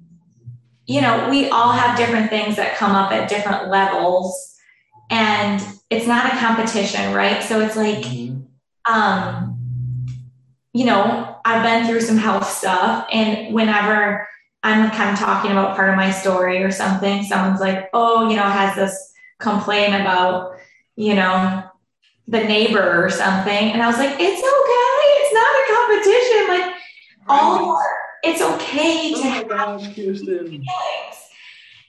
[0.85, 4.53] you know, we all have different things that come up at different levels,
[5.09, 7.41] and it's not a competition, right?
[7.41, 8.47] So it's like, Mhm.
[8.83, 9.57] um,
[10.73, 14.27] you know, I've been through some health stuff, and whenever
[14.61, 18.35] I'm kind of talking about part of my story or something, someone's like, oh, you
[18.35, 20.57] know, has this complaint about,
[20.97, 21.63] you know,
[22.27, 23.71] the neighbor or something.
[23.71, 24.96] And I was like, it's okay.
[25.89, 26.47] It's not a competition.
[26.47, 26.75] Like,
[27.27, 27.79] all
[28.23, 30.65] it's okay to Oh have feelings.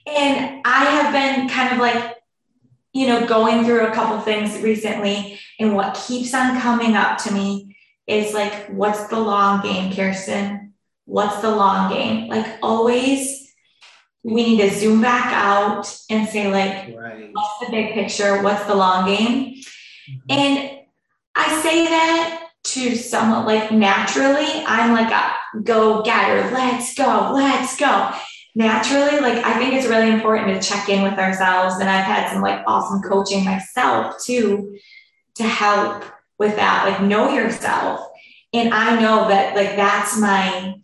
[0.07, 2.15] And I have been kind of like,
[2.93, 7.33] you know, going through a couple things recently, and what keeps on coming up to
[7.33, 10.73] me is like, what's the long game, Kirsten?
[11.05, 12.27] What's the long game?
[12.27, 13.53] Like, always,
[14.23, 17.29] we need to zoom back out and say, like, Right.
[17.31, 18.41] what's the big picture?
[18.41, 19.61] What's the long game?
[20.29, 20.79] And
[21.35, 27.77] I say that to somewhat like naturally, I'm like a go getter, let's go, let's
[27.77, 28.11] go.
[28.55, 31.75] Naturally, like I think it's really important to check in with ourselves.
[31.79, 34.77] And I've had some like awesome coaching myself too
[35.35, 36.03] to help
[36.37, 38.05] with that, like know yourself.
[38.53, 40.75] And I know that like that's my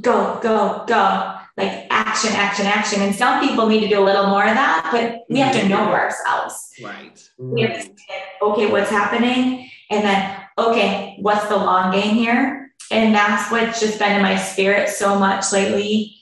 [0.00, 3.00] go, go, go, like action, action, action.
[3.00, 5.60] And some people need to do a little more of that, but we have to
[5.60, 5.70] mm-hmm.
[5.70, 7.30] know ourselves Right.
[7.38, 8.22] we have to Right.
[8.42, 9.70] okay, what's happening?
[9.90, 12.70] And then, okay, what's the long game here?
[12.90, 16.16] And that's what's just been in my spirit so much lately.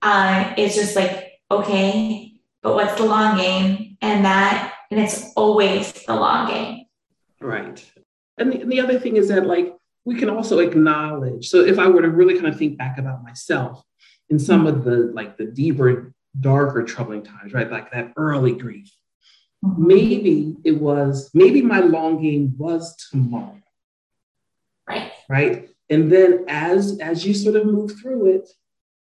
[0.00, 3.96] Uh, it's just like, okay, but what's the long game?
[4.00, 6.86] And that, and it's always the long game.
[7.40, 7.84] Right.
[8.38, 11.48] And the, and the other thing is that, like, we can also acknowledge.
[11.48, 13.84] So, if I were to really kind of think back about myself
[14.30, 17.70] in some of the like the deeper, darker, troubling times, right?
[17.70, 18.90] Like that early grief,
[19.62, 23.56] maybe it was, maybe my long game was tomorrow,
[24.88, 25.12] Right.
[25.28, 25.68] right?
[25.90, 28.48] And then as as you sort of move through it,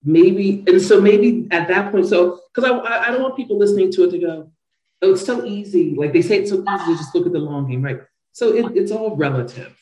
[0.04, 3.92] maybe, and so maybe at that point, so because I I don't want people listening
[3.92, 4.50] to it to go,
[5.02, 5.94] oh, it's so easy.
[5.94, 8.00] Like they say it's so easy to just look at the long game, right?
[8.32, 9.76] So it, it's all relative.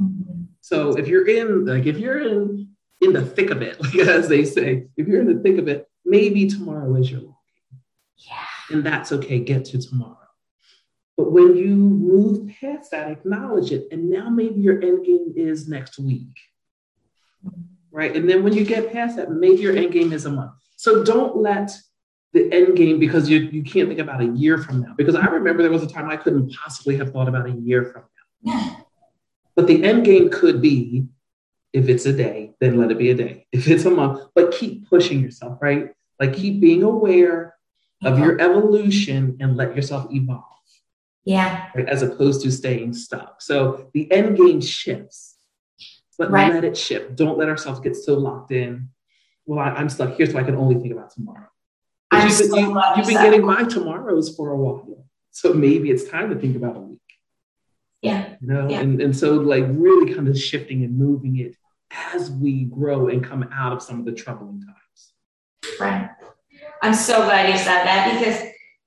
[0.00, 0.46] Mhm.
[0.62, 2.68] So if you're in, like, if you're in
[3.00, 5.68] in the thick of it, like as they say, if you're in the thick of
[5.68, 7.36] it, maybe tomorrow is your long
[7.70, 7.80] game,
[8.28, 8.46] Yeah.
[8.70, 9.40] And that's okay.
[9.40, 10.16] Get to tomorrow.
[11.16, 15.68] But when you move past that, acknowledge it, and now maybe your end game is
[15.68, 16.34] next week,
[17.90, 18.14] right?
[18.16, 20.52] And then when you get past that, maybe your end game is a month.
[20.76, 21.72] So don't let
[22.32, 24.94] the end game because you you can't think about a year from now.
[24.96, 27.84] Because I remember there was a time I couldn't possibly have thought about a year
[27.84, 28.04] from
[28.42, 28.86] now.
[29.56, 31.06] But the end game could be
[31.72, 33.46] if it's a day, then let it be a day.
[33.52, 35.90] If it's a month, but keep pushing yourself, right?
[36.18, 37.54] Like keep being aware
[38.04, 40.44] of your evolution and let yourself evolve,
[41.24, 41.68] Yeah.
[41.74, 41.88] right?
[41.88, 43.42] As opposed to staying stuck.
[43.42, 45.36] So the end game shifts,
[46.18, 46.52] but Right.
[46.52, 47.16] let it shift.
[47.16, 48.88] Don't let ourselves get so locked in.
[49.46, 51.48] Well, I, am stuck here, so I can only think about tomorrow.
[52.10, 55.06] I'm you've been, so glad you have been getting my tomorrows for a while.
[55.30, 56.98] So maybe it's time to think about a week.
[58.02, 58.34] Yeah.
[58.40, 58.80] you know Yeah.
[58.80, 61.54] and, and so like really kind of shifting and moving it
[62.14, 65.12] as we grow and come out of some of the troubling times
[65.78, 66.08] Right.
[66.82, 68.42] I'm so glad you said that because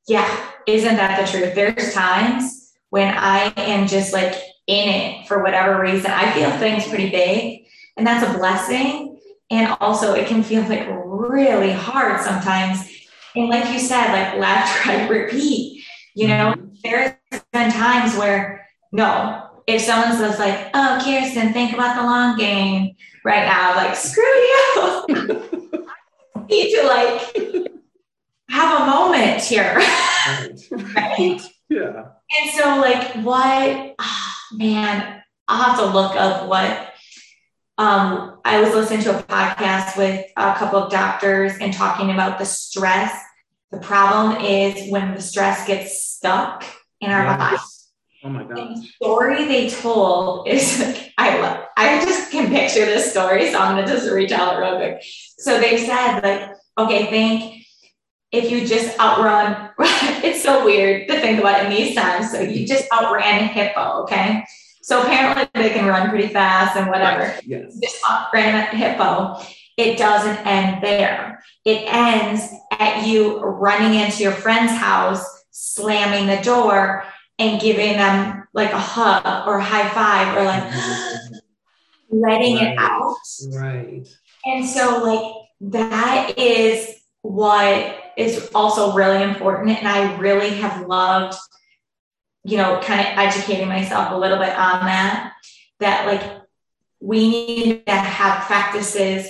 [0.08, 1.56] yeah, isn't that the truth?
[1.56, 4.34] There's times when I am just like
[4.68, 6.12] in it for whatever reason.
[6.12, 7.66] I feel things pretty big,
[7.98, 9.20] and that's a blessing.
[9.52, 12.90] And also, it can feel like really hard sometimes.
[13.36, 15.84] And like you said, like left, right, repeat.
[16.16, 16.68] You know, mm-hmm.
[16.84, 17.14] there's
[17.52, 22.96] been times where no, if someone says like, "Oh, Kirsten, think about the long game
[23.24, 25.06] right now," like screw you.
[26.50, 27.72] need to like
[28.54, 29.76] have a moment here.
[30.96, 31.42] right.
[31.70, 32.04] Yeah.
[32.38, 36.92] And so, like, what, oh, man, I'll have to look up what.
[37.80, 42.38] Um, I was listening to a podcast with a couple of doctors and talking about
[42.38, 43.20] the stress.
[43.72, 46.64] The problem is when the stress gets stuck
[47.02, 47.40] in our yes.
[47.40, 47.62] body.
[48.26, 48.76] Oh my god!
[48.76, 50.80] The story they told is
[51.18, 51.66] I love.
[51.76, 55.04] I just can picture this story, so I'm gonna just retell it real quick.
[55.40, 57.63] So they said like, okay, think
[58.34, 59.70] if you just outrun,
[60.24, 62.32] it's so weird to think about in these times.
[62.32, 64.44] So you just outran a hippo, okay?
[64.82, 67.26] So apparently they can run pretty fast and whatever.
[67.26, 67.44] Right.
[67.46, 67.78] Yes.
[67.80, 69.40] Just outran a hippo.
[69.78, 71.44] It doesn't end there.
[71.64, 77.06] It ends at you running into your friend's house, slamming the door,
[77.38, 80.74] and giving them like a hug or a high five or like
[82.10, 82.74] letting right.
[82.74, 83.16] it out.
[83.54, 84.08] Right.
[84.46, 89.70] And so, like, that is what is also really important.
[89.70, 91.36] And I really have loved,
[92.44, 95.34] you know, kind of educating myself a little bit on that,
[95.80, 96.42] that like
[97.00, 99.28] we need to have practices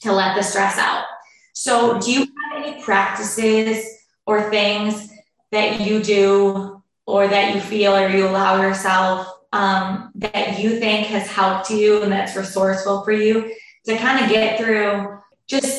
[0.00, 1.04] to let the stress out.
[1.52, 3.84] So, do you have any practices
[4.24, 5.10] or things
[5.50, 11.08] that you do or that you feel or you allow yourself um, that you think
[11.08, 13.52] has helped you and that's resourceful for you
[13.86, 15.77] to kind of get through just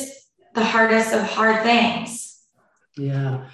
[0.54, 2.38] the hardest of hard things.
[2.96, 3.46] Yeah.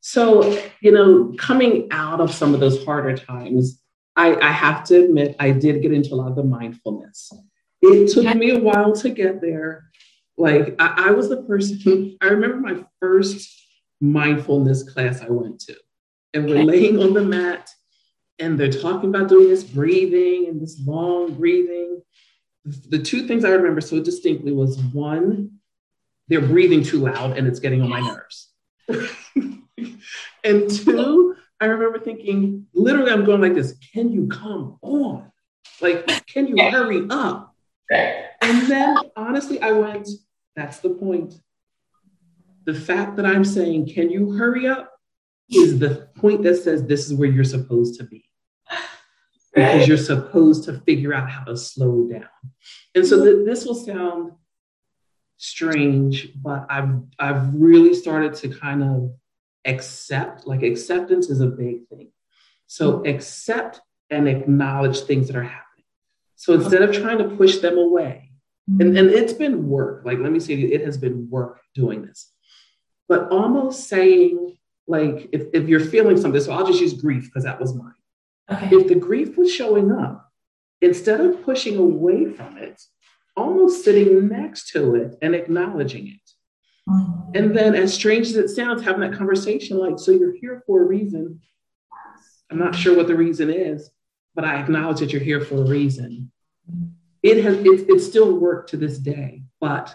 [0.00, 3.80] So, you know, coming out of some of those harder times,
[4.16, 7.32] I, I have to admit, I did get into a lot of the mindfulness.
[7.80, 9.84] It took me a while to get there.
[10.36, 13.48] Like, I, I was the person, I remember my first
[14.00, 15.76] mindfulness class I went to,
[16.34, 17.70] and we're laying on the mat,
[18.38, 22.02] and they're talking about doing this breathing and this long breathing.
[22.64, 25.58] The two things I remember so distinctly was one,
[26.32, 28.50] they're breathing too loud and it's getting on my nerves.
[30.44, 35.30] and two, I remember thinking, literally, I'm going like this can you come on?
[35.80, 37.54] Like, can you hurry up?
[37.90, 40.08] And then honestly, I went,
[40.56, 41.34] that's the point.
[42.64, 44.92] The fact that I'm saying, can you hurry up?
[45.54, 48.24] is the point that says this is where you're supposed to be.
[49.54, 52.24] Because you're supposed to figure out how to slow down.
[52.94, 53.24] And so mm-hmm.
[53.24, 54.32] th- this will sound
[55.42, 59.12] strange, but I've I've really started to kind of
[59.64, 62.12] accept, like acceptance is a big thing.
[62.68, 63.06] So mm-hmm.
[63.06, 65.84] accept and acknowledge things that are happening.
[66.36, 68.30] So instead of trying to push them away,
[68.70, 68.80] mm-hmm.
[68.80, 72.30] and, and it's been work, like let me say it has been work doing this,
[73.08, 77.44] but almost saying, like, if, if you're feeling something, so I'll just use grief because
[77.44, 77.92] that was mine.
[78.48, 78.76] Okay.
[78.76, 80.30] If the grief was showing up,
[80.80, 82.80] instead of pushing away from it,
[83.36, 86.30] almost sitting next to it and acknowledging it.
[86.88, 87.30] Mm-hmm.
[87.34, 90.82] And then, as strange as it sounds, having that conversation like, so you're here for
[90.82, 91.40] a reason.
[92.50, 93.90] I'm not sure what the reason is,
[94.34, 96.30] but I acknowledge that you're here for a reason.
[97.22, 99.94] It has it, it's still work to this day, but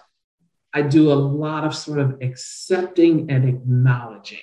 [0.73, 4.39] I do a lot of sort of accepting and acknowledging,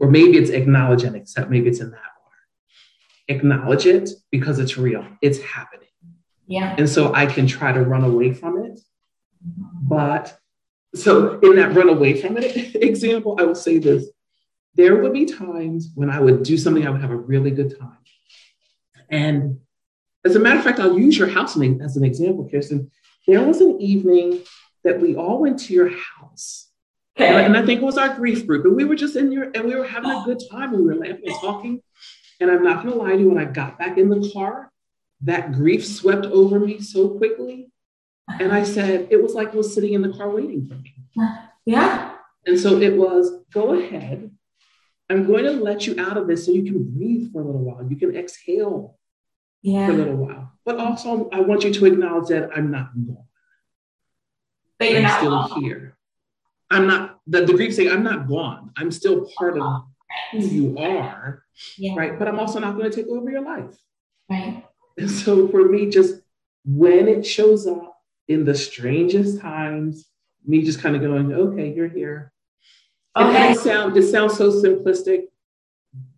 [0.00, 3.38] or maybe it's acknowledge and accept, maybe it's in that order.
[3.38, 5.87] Acknowledge it because it's real, it's happening.
[6.48, 6.74] Yeah.
[6.76, 8.80] And so I can try to run away from it.
[9.42, 10.36] But
[10.94, 14.08] so in that run away from it example, I will say this.
[14.74, 17.78] There would be times when I would do something, I would have a really good
[17.78, 17.98] time.
[19.10, 19.60] And
[20.24, 22.90] as a matter of fact, I'll use your housemate as an example, Kirsten.
[23.26, 24.40] There was an evening
[24.84, 26.70] that we all went to your house.
[27.18, 27.44] Okay.
[27.44, 28.64] And I think it was our grief group.
[28.64, 30.94] And we were just in your, and we were having a good time and we
[30.94, 31.82] were laughing and talking.
[32.40, 34.70] And I'm not going to lie to you, when I got back in the car,
[35.22, 37.70] that grief swept over me so quickly.
[38.40, 40.94] And I said, it was like it was sitting in the car waiting for me.
[41.64, 42.14] Yeah.
[42.46, 44.30] And so it was, go ahead.
[45.10, 47.62] I'm going to let you out of this so you can breathe for a little
[47.62, 47.86] while.
[47.88, 48.98] You can exhale
[49.62, 49.86] yeah.
[49.86, 50.52] for a little while.
[50.64, 53.24] But also, I want you to acknowledge that I'm not gone.
[54.78, 55.62] But you're I'm not still gone.
[55.62, 55.96] here.
[56.70, 58.72] I'm not, the, the grief saying, I'm not gone.
[58.76, 59.84] I'm still part of
[60.32, 61.42] who you are.
[61.78, 61.94] Yeah.
[61.96, 62.18] Right.
[62.18, 63.74] But I'm also not going to take over your life.
[64.28, 64.64] Right.
[64.98, 66.20] And so for me, just
[66.64, 67.96] when it shows up
[68.26, 70.06] in the strangest times,
[70.44, 72.32] me just kind of going, okay, you're here.
[73.16, 73.52] Okay.
[73.52, 75.24] It, sound, it sounds so simplistic,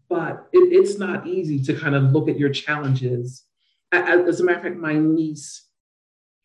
[0.08, 3.44] but it, it's not easy to kind of look at your challenges.
[3.92, 5.66] As a matter of fact, my niece,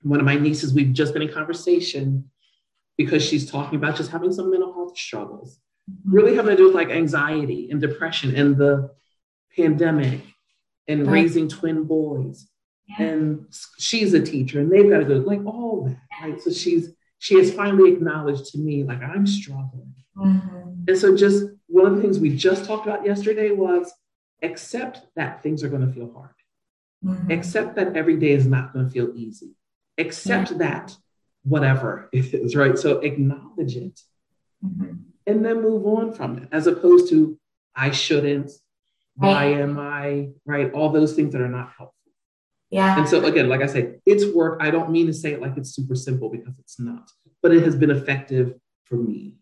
[0.02, 2.30] one of my nieces, we've just been in conversation
[2.98, 5.60] because she's talking about just having some mental health struggles,
[6.06, 8.92] really having to do with like anxiety and depression and the
[9.56, 10.22] pandemic
[10.88, 12.48] and raising twin boys.
[12.88, 13.08] Yeah.
[13.08, 13.46] And
[13.80, 16.42] she's a teacher and they've got to go like all that, right?
[16.42, 19.94] So she's she has finally acknowledged to me like I'm struggling.
[20.16, 20.84] Mm-hmm.
[20.88, 23.92] And so just one of the things we just talked about yesterday was
[24.44, 26.30] accept that things are going to feel hard.
[27.04, 27.32] Mm-hmm.
[27.32, 29.56] Accept that every day is not going to feel easy.
[29.98, 30.58] Accept yeah.
[30.58, 30.98] that
[31.44, 32.78] whatever it is, right?
[32.78, 34.00] So acknowledge it
[34.64, 34.94] mm-hmm.
[35.26, 37.40] and then move on from it, as opposed to
[37.76, 38.52] I shouldn't,
[39.16, 40.72] why am I, right?
[40.74, 41.94] All those things that are not helpful.
[42.70, 42.98] Yeah.
[42.98, 44.60] And so again, like I say, it's work.
[44.62, 47.10] I don't mean to say it like it's super simple because it's not,
[47.42, 48.56] but it has been effective
[48.86, 49.36] for me.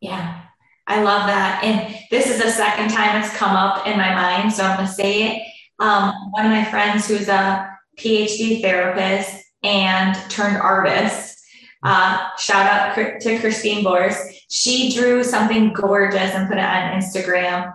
[0.00, 0.42] Yeah.
[0.86, 1.64] I love that.
[1.64, 4.52] And this is the second time it's come up in my mind.
[4.52, 5.42] So I'm going to say it.
[5.80, 11.36] Um, one of my friends who's a PhD therapist and turned artist
[11.82, 14.16] uh, shout out to Christine Bors.
[14.48, 17.72] She drew something gorgeous and put it on Instagram.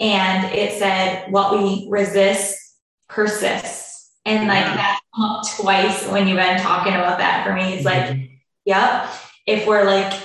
[0.00, 2.58] And it said, What we resist
[3.08, 4.12] persists.
[4.26, 5.00] And like that
[5.56, 7.74] twice when you've been talking about that for me.
[7.74, 8.34] It's like, mm-hmm.
[8.64, 9.10] yep.
[9.46, 10.18] If we're like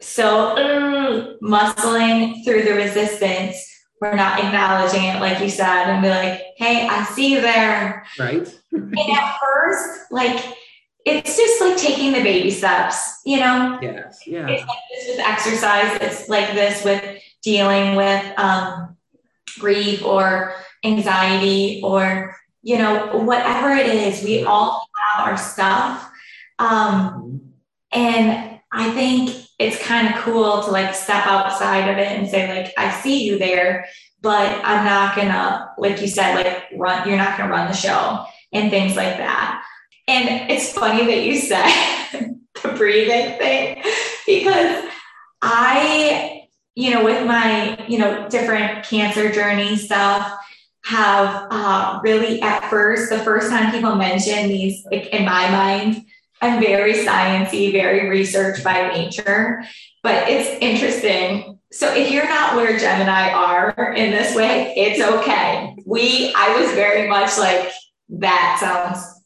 [0.00, 3.68] so uh, muscling through the resistance,
[4.00, 8.04] we're not acknowledging it, like you said, and be like, hey, I see you there.
[8.18, 8.52] Right.
[8.72, 10.44] and at first, like,
[11.04, 13.78] it's just like taking the baby steps, you know?
[13.80, 14.20] Yes.
[14.26, 14.48] Yeah.
[14.48, 15.98] It's like this with exercise.
[16.00, 18.96] It's like this with dealing with um,
[19.58, 24.22] grief or anxiety or, you know, whatever it is.
[24.22, 26.10] We all have our stuff.
[26.58, 27.52] Um,
[27.92, 32.62] and I think it's kind of cool to like step outside of it and say,
[32.62, 33.86] like, I see you there,
[34.20, 38.24] but I'm not gonna, like you said, like run, you're not gonna run the show
[38.52, 39.64] and things like that.
[40.08, 43.82] And it's funny that you said the breathing thing
[44.26, 44.84] because
[45.42, 46.41] I,
[46.74, 50.38] you know, with my, you know, different cancer journey stuff,
[50.84, 56.04] have uh, really at first, the first time people mention these, like in my mind,
[56.40, 59.62] I'm very sciencey, very research by nature,
[60.02, 61.60] but it's interesting.
[61.70, 65.76] So if you're not where Gemini are in this way, it's okay.
[65.86, 67.70] We, I was very much like,
[68.08, 69.22] that sounds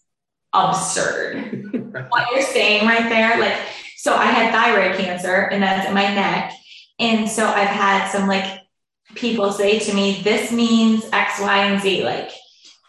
[0.53, 2.07] absurd.
[2.11, 3.57] what you're saying right there, like,
[3.97, 6.53] so I had thyroid cancer and that's in my neck.
[6.99, 8.63] And so I've had some like
[9.15, 12.31] people say to me, this means X, Y, and Z, like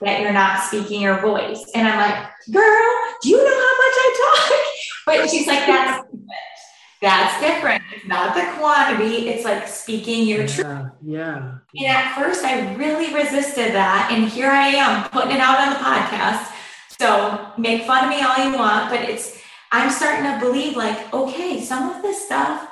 [0.01, 1.69] that you're not speaking your voice.
[1.73, 4.59] And I'm like, girl, do you know how much I talk?
[5.05, 6.05] But she's like, that's
[7.01, 7.81] that's different.
[7.95, 10.91] It's not the quantity, it's like speaking your yeah, truth.
[11.01, 11.57] Yeah.
[11.75, 14.09] And at first I really resisted that.
[14.11, 16.51] And here I am putting it out on the podcast
[16.99, 19.39] so make fun of me all you want, but it's,
[19.71, 22.66] I'm starting to believe like, okay, some of this stuff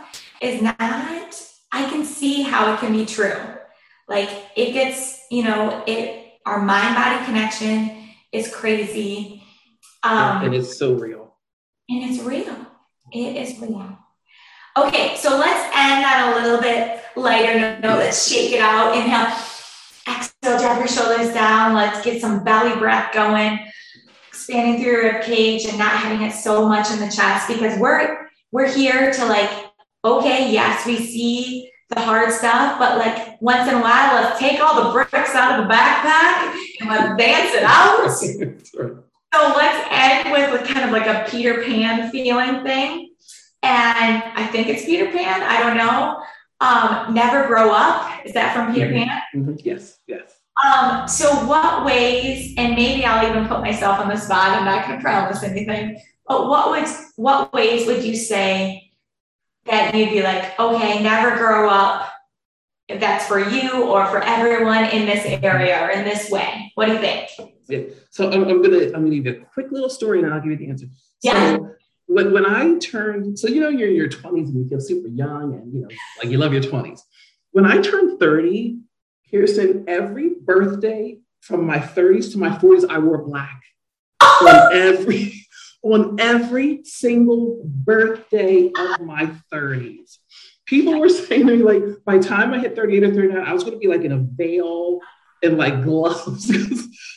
[0.46, 3.36] is not, I can see how it can be true.
[4.08, 9.44] Like it gets, you know, it, our mind body connection is crazy.
[10.04, 11.36] Um, and it's so real.
[11.90, 12.56] And it's real.
[13.12, 13.98] It is real.
[14.78, 18.00] Okay, so let's end on a little bit lighter note.
[18.00, 18.96] Let's shake it out.
[18.96, 19.34] Inhale,
[20.08, 21.74] exhale, drop your shoulders down.
[21.74, 23.60] Let's get some belly breath going
[24.46, 27.80] expanding through your rib cage and not having it so much in the chest because
[27.80, 29.50] we're we're here to like
[30.06, 34.60] okay yes we see the hard stuff but like once in a while let's take
[34.60, 39.02] all the bricks out of the backpack and let's dance it out.
[39.34, 43.10] So let's end with, with kind of like a peter pan feeling thing.
[43.64, 46.24] And i think it's peter pan i don't know.
[46.62, 49.10] Um, never grow up is that from peter mm-hmm.
[49.10, 49.22] pan?
[49.36, 49.56] Mm-hmm.
[49.58, 50.40] yes yes.
[50.64, 54.88] Um, so what ways, and maybe I'll even put myself on the spot, I'm not
[54.88, 56.88] gonna promise anything, but what would
[57.18, 58.85] what ways would you say
[59.66, 62.12] that you'd be like, okay, never grow up
[62.88, 66.72] if that's for you or for everyone in this area or in this way?
[66.76, 67.30] What do you think?
[67.68, 67.82] Yeah.
[68.12, 70.52] So I'm, I'm gonna I'm gonna give you a quick little story and I'll give
[70.52, 70.86] you the answer.
[71.24, 71.58] Yeah.
[71.58, 71.72] So
[72.08, 75.08] when, when I turned, so you know, you're in your 20s and you feel super
[75.08, 75.88] young and you know,
[76.22, 77.02] like you love your 20s.
[77.52, 78.80] When I turned 30,
[79.32, 83.62] Kirsten, every birthday from my 30s to my 40s, I wore black.
[84.22, 85.45] on every
[85.86, 90.18] on every single birthday of my 30s.
[90.66, 93.54] People were saying to me, like, by the time I hit 38 or 39, I
[93.54, 95.00] was going to be like in a veil
[95.44, 96.52] and like gloves.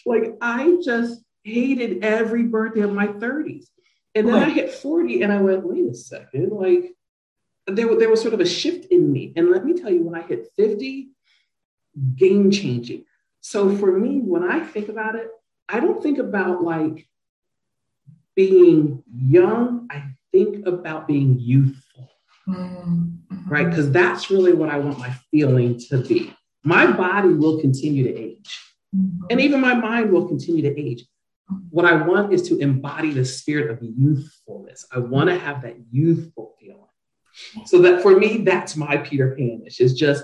[0.05, 3.67] like, I just hated every birthday of my 30s.
[4.15, 6.93] And then I hit 40 and I went, wait a second, like,
[7.67, 9.33] there, there was sort of a shift in me.
[9.37, 11.09] And let me tell you, when I hit 50,
[12.17, 13.05] game changing.
[13.41, 15.29] So for me, when I think about it,
[15.69, 17.07] I don't think about like
[18.39, 19.89] being young.
[19.91, 22.09] I think about being youthful,
[22.49, 23.49] mm-hmm.
[23.49, 23.69] right?
[23.69, 26.33] Because that's really what I want my feeling to be.
[26.63, 28.49] My body will continue to age,
[28.95, 29.27] mm-hmm.
[29.29, 31.05] and even my mind will continue to age.
[31.71, 34.87] What I want is to embody the spirit of youthfulness.
[34.95, 36.85] I want to have that youthful feeling.
[37.67, 40.23] So that for me, that's my Peter Panish is just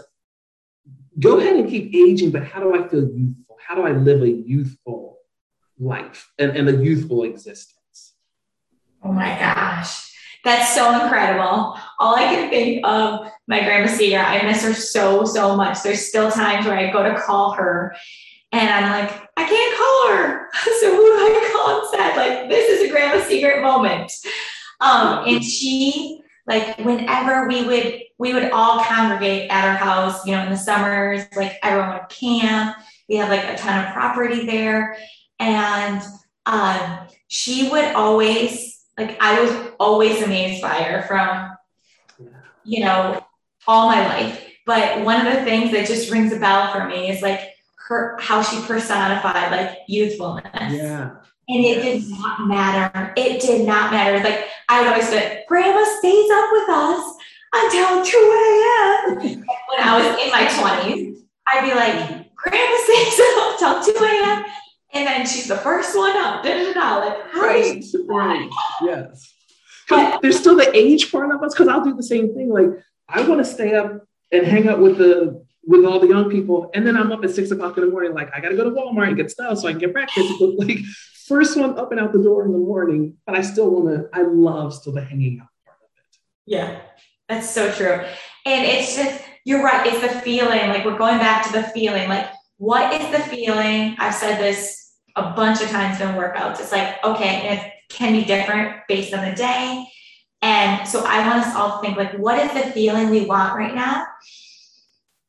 [1.19, 3.57] go ahead and keep aging, but how do I feel youthful?
[3.67, 5.19] How do I live a youthful
[5.81, 7.75] life and, and a youthful existence?
[9.05, 10.11] Oh my gosh.
[10.45, 11.79] That's so incredible.
[11.99, 15.83] All I can think of my grandma Seeger, I miss her so, so much.
[15.83, 17.95] There's still times where I go to call her
[18.53, 20.49] and I'm like, I can't call her.
[20.81, 22.17] So who do I call instead?
[22.17, 24.13] Like, this is a grandma secret moment.
[24.81, 30.33] Um, and she like whenever we would we would all congregate at our house you
[30.33, 32.77] know in the summers like everyone would camp
[33.09, 34.97] we have like a ton of property there
[35.39, 36.03] and
[36.47, 41.57] um, she would always like i was always amazed by her from
[42.65, 43.25] you know
[43.67, 47.11] all my life but one of the things that just rings a bell for me
[47.11, 47.41] is like
[47.77, 51.11] her how she personified like youthfulness yeah
[51.49, 53.13] and it did not matter.
[53.17, 54.23] It did not matter.
[54.23, 57.17] Like I would always say, Grandma stays up with us
[57.53, 59.17] until 2 a.m.
[59.69, 64.45] when I was in my 20s, I'd be like, Grandma stays up until 2 a.m.
[64.95, 66.45] And then she's the first one up.
[66.45, 69.35] Da, da, da, like, right, right, yes.
[69.89, 72.49] But there's still the age part of us, because I'll do the same thing.
[72.49, 72.69] Like,
[73.09, 76.71] I want to stay up and hang out with the with all the young people,
[76.75, 78.15] and then I'm up at six o'clock in the morning.
[78.15, 80.33] Like, I got to go to Walmart and get stuff so I can get breakfast.
[80.41, 80.79] Like,
[81.27, 84.09] first one up and out the door in the morning, but I still want to,
[84.13, 86.19] I love still the hanging out part of it.
[86.45, 86.81] Yeah,
[87.29, 88.05] that's so true.
[88.47, 89.87] And it's just, you're right.
[89.87, 90.69] It's the feeling.
[90.69, 92.09] Like we're going back to the feeling.
[92.11, 93.97] Like, what is the feeling?
[93.99, 94.84] I've said this
[95.17, 96.61] a bunch of times in workouts.
[96.61, 99.87] It's like, okay, it can be different based on the day.
[100.43, 103.57] And so I want us all to think like, what is the feeling we want
[103.57, 104.07] right now?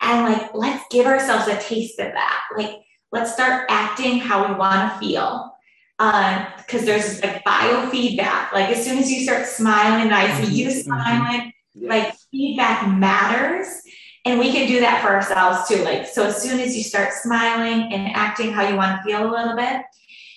[0.02, 2.42] And like, let's give ourselves a taste of that.
[2.58, 2.82] Like,
[3.12, 5.56] let's start acting how we want to feel
[5.98, 8.52] because uh, there's like biofeedback.
[8.52, 10.80] Like as soon as you start smiling, and I see you mm-hmm.
[10.80, 11.54] smiling.
[11.78, 11.88] Mm-hmm.
[11.88, 13.82] Like feedback matters,
[14.26, 15.84] and we can do that for ourselves too.
[15.84, 19.30] Like so, as soon as you start smiling and acting how you want to feel
[19.30, 19.82] a little bit,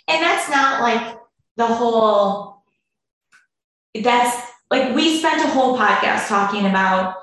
[0.06, 1.18] and that's not like
[1.56, 2.62] the whole.
[3.94, 7.16] That's like we spent a whole podcast talking about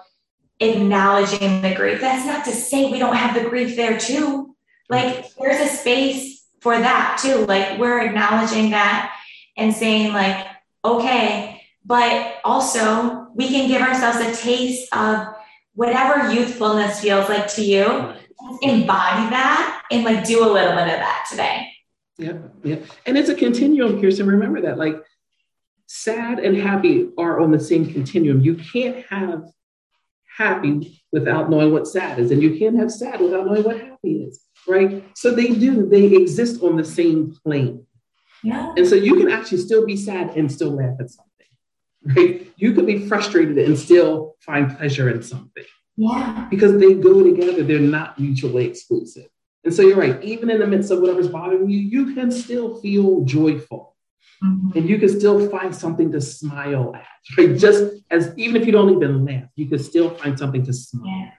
[0.60, 2.02] acknowledging the grief.
[2.02, 4.56] That's not to say we don't have the grief there too.
[4.90, 7.46] Like there's a space for that too.
[7.46, 9.16] Like we're acknowledging that
[9.56, 10.46] and saying like,
[10.84, 15.36] okay, but also we can give ourselves a taste of
[15.76, 18.14] whatever youthfulness feels like to you.
[18.62, 21.72] Embody that and like do a little bit of that today.
[22.18, 22.78] Yeah, yeah.
[23.06, 24.28] And it's a continuum, Kirsten.
[24.28, 24.78] Remember that.
[24.78, 24.96] Like
[25.88, 28.42] sad and happy are on the same continuum.
[28.42, 29.46] You can't have
[30.38, 34.24] happy without knowing what sad is, and you can't have sad without knowing what happy
[34.24, 35.04] is right?
[35.16, 37.86] So they do, they exist on the same plane.
[38.44, 38.74] Yeah.
[38.78, 41.25] And so you can actually still be sad and still laugh at something,
[42.06, 42.52] right?
[42.58, 45.64] You could be frustrated and still find pleasure in something.
[45.98, 46.48] Yeah.
[46.50, 49.28] Because they go together, they're not mutually exclusive.
[49.64, 52.80] And so you're right, even in the midst of whatever's bothering you, you can still
[52.82, 53.96] feel joyful.
[54.44, 54.78] Mm-hmm.
[54.78, 57.58] And you can still find something to smile at, right?
[57.58, 61.06] Just as even if you don't even laugh, you can still find something to smile
[61.08, 61.28] yeah.
[61.28, 61.34] at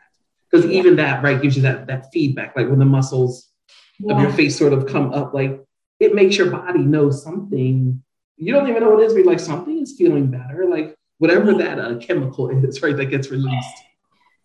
[0.50, 0.78] because yeah.
[0.78, 3.50] even that right gives you that that feedback like when the muscles
[3.98, 4.14] yeah.
[4.14, 5.60] of your face sort of come up like
[6.00, 8.02] it makes your body know something
[8.36, 11.54] you don't even know what it is but like something is feeling better like whatever
[11.54, 13.76] that uh, chemical is right that gets released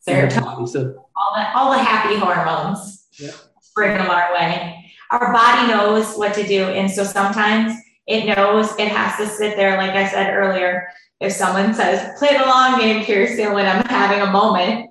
[0.08, 3.32] serotonin so all the, all the happy hormones yeah.
[3.76, 7.74] bring them our way our body knows what to do and so sometimes
[8.08, 10.88] it knows it has to sit there like i said earlier
[11.20, 14.89] if someone says play the long game kirsten when i'm having a moment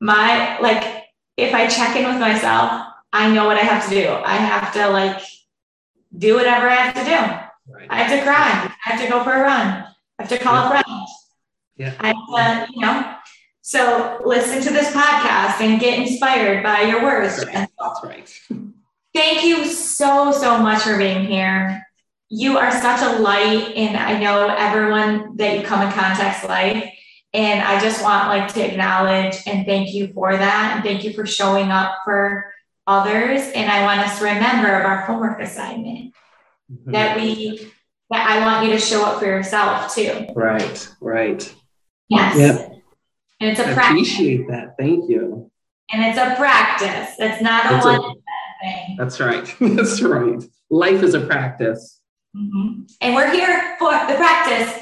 [0.00, 1.00] my like
[1.40, 4.08] if I check in with myself, I know what I have to do.
[4.08, 5.22] I have to like
[6.16, 7.49] do whatever I have to do.
[7.72, 7.86] Right.
[7.90, 8.74] I have to cry.
[8.86, 9.84] I have to go for a run.
[10.18, 10.66] I have to call yeah.
[10.66, 11.08] a friend.
[11.76, 11.94] Yeah.
[12.00, 12.12] I
[12.66, 13.14] to, you know.
[13.62, 17.36] So listen to this podcast and get inspired by your words.
[17.36, 17.68] That's right.
[17.78, 18.38] That's right.
[19.14, 21.86] Thank you so, so much for being here.
[22.28, 26.90] You are such a light, and I know everyone that you come in contact's life
[27.32, 30.72] and I just want like to acknowledge and thank you for that.
[30.74, 32.52] And thank you for showing up for
[32.86, 33.42] others.
[33.54, 36.12] And I want us to remember of our homework assignment
[36.70, 36.92] mm-hmm.
[36.92, 37.70] that we
[38.10, 40.26] that I want you to show up for yourself too.
[40.34, 41.54] Right, right.
[42.08, 42.36] Yes.
[42.36, 42.72] Yep.
[43.40, 43.90] And it's a I practice.
[43.90, 44.74] appreciate that.
[44.78, 45.50] Thank you.
[45.92, 47.14] And it's a practice.
[47.18, 48.14] It's not a It's a- one
[48.62, 48.96] thing.
[48.98, 49.54] That's right.
[49.60, 50.42] That's right.
[50.70, 52.00] Life is a practice.
[52.36, 52.90] Mhm.
[53.00, 54.72] And we're here for the practice.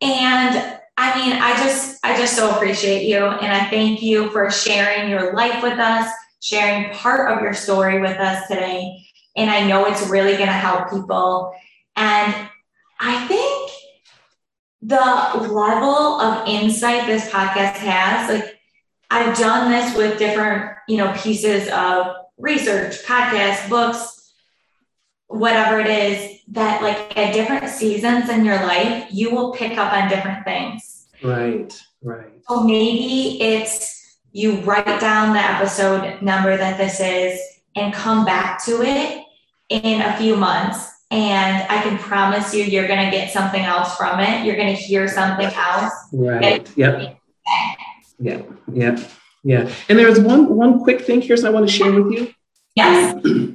[0.00, 3.18] And I mean, I just, I just so appreciate you.
[3.18, 6.10] And I thank you for sharing your life with us,
[6.40, 9.04] sharing part of your story with us today.
[9.38, 11.54] And I know it's really going to help people.
[11.96, 12.34] And
[13.00, 13.70] I think
[14.82, 18.58] the level of insight this podcast has, like
[19.10, 24.32] I've done this with different, you know, pieces of research, podcasts, books,
[25.28, 29.92] whatever it is that like at different seasons in your life, you will pick up
[29.92, 31.06] on different things.
[31.22, 31.72] Right.
[32.02, 32.42] Right.
[32.48, 37.40] So maybe it's you write down the episode number that this is
[37.76, 39.24] and come back to it
[39.68, 40.90] in a few months.
[41.10, 44.44] And I can promise you, you're going to get something else from it.
[44.44, 45.92] You're going to hear something else.
[46.12, 46.68] Right.
[46.76, 47.18] Yep.
[48.18, 48.42] Yeah.
[48.72, 49.04] Yeah.
[49.44, 49.72] Yeah.
[49.88, 52.34] And there's one one quick thing here, so I want to share with you.
[52.74, 53.22] Yes.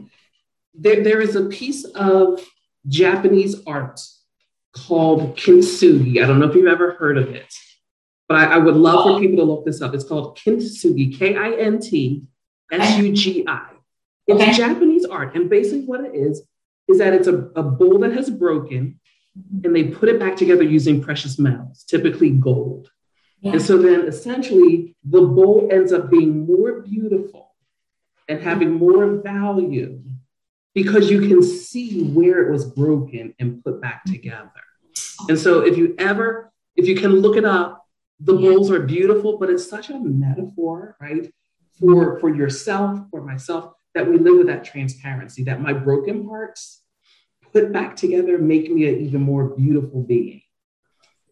[0.75, 2.43] There, there is a piece of
[2.87, 4.01] Japanese art
[4.75, 6.21] called kintsugi.
[6.21, 7.53] I don't know if you've ever heard of it,
[8.27, 9.93] but I, I would love for people to look this up.
[9.93, 12.23] It's called kintsugi, K I N T
[12.71, 13.67] S U G I.
[14.25, 14.51] It's Okay.
[14.51, 15.35] Japanese art.
[15.35, 16.43] And basically, what it is,
[16.87, 18.99] is that it's a, a bowl that has broken
[19.63, 22.91] and they put it back together using precious metals, typically gold.
[23.41, 23.53] Yeah.
[23.53, 27.55] And so then essentially the bowl ends up being more beautiful
[28.29, 30.01] and having more value
[30.73, 34.13] because you can see where it was broken and put back mm-hmm.
[34.13, 34.51] together.
[35.29, 37.85] And so if you ever, if you can look it up,
[38.19, 38.51] the Yeah.
[38.51, 41.31] bowls are beautiful, but it's such a metaphor, right?
[41.79, 42.19] For mm-hmm.
[42.21, 46.81] for yourself, for myself, that we live with that transparency, that my broken parts
[47.51, 50.41] put back together make me an even more beautiful being.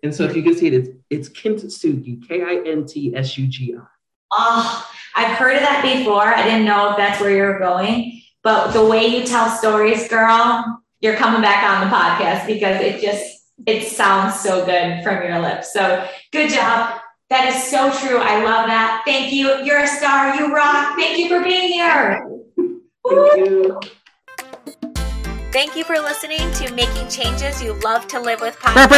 [0.04, 3.78] And so if you can see it, it's, it's kintsugi, K-I-N-T-S-U-G-I.
[3.78, 3.88] Oh,
[4.32, 6.24] ah, I've heard of that before.
[6.24, 10.08] I didn't know if that's where you were going, but the way you tell stories,
[10.08, 15.24] girl, you're coming back on the podcast because it just it sounds so good from
[15.24, 15.74] your lips.
[15.74, 17.00] So good job.
[17.30, 18.18] That is so true.
[18.18, 19.04] I love that.
[19.06, 19.64] Thank you.
[19.64, 20.36] You're a star.
[20.36, 20.96] You rock.
[20.96, 22.41] Thank you for being here.
[23.08, 23.80] Thank you.
[25.52, 28.96] Thank you for listening to Making Changes You Love to Live with podcast.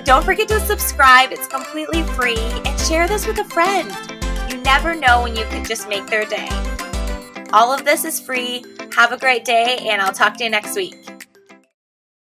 [0.04, 3.90] Don't forget to subscribe, it's completely free, and share this with a friend.
[4.50, 6.48] You never know when you could just make their day.
[7.52, 8.64] All of this is free.
[8.94, 11.19] Have a great day, and I'll talk to you next week.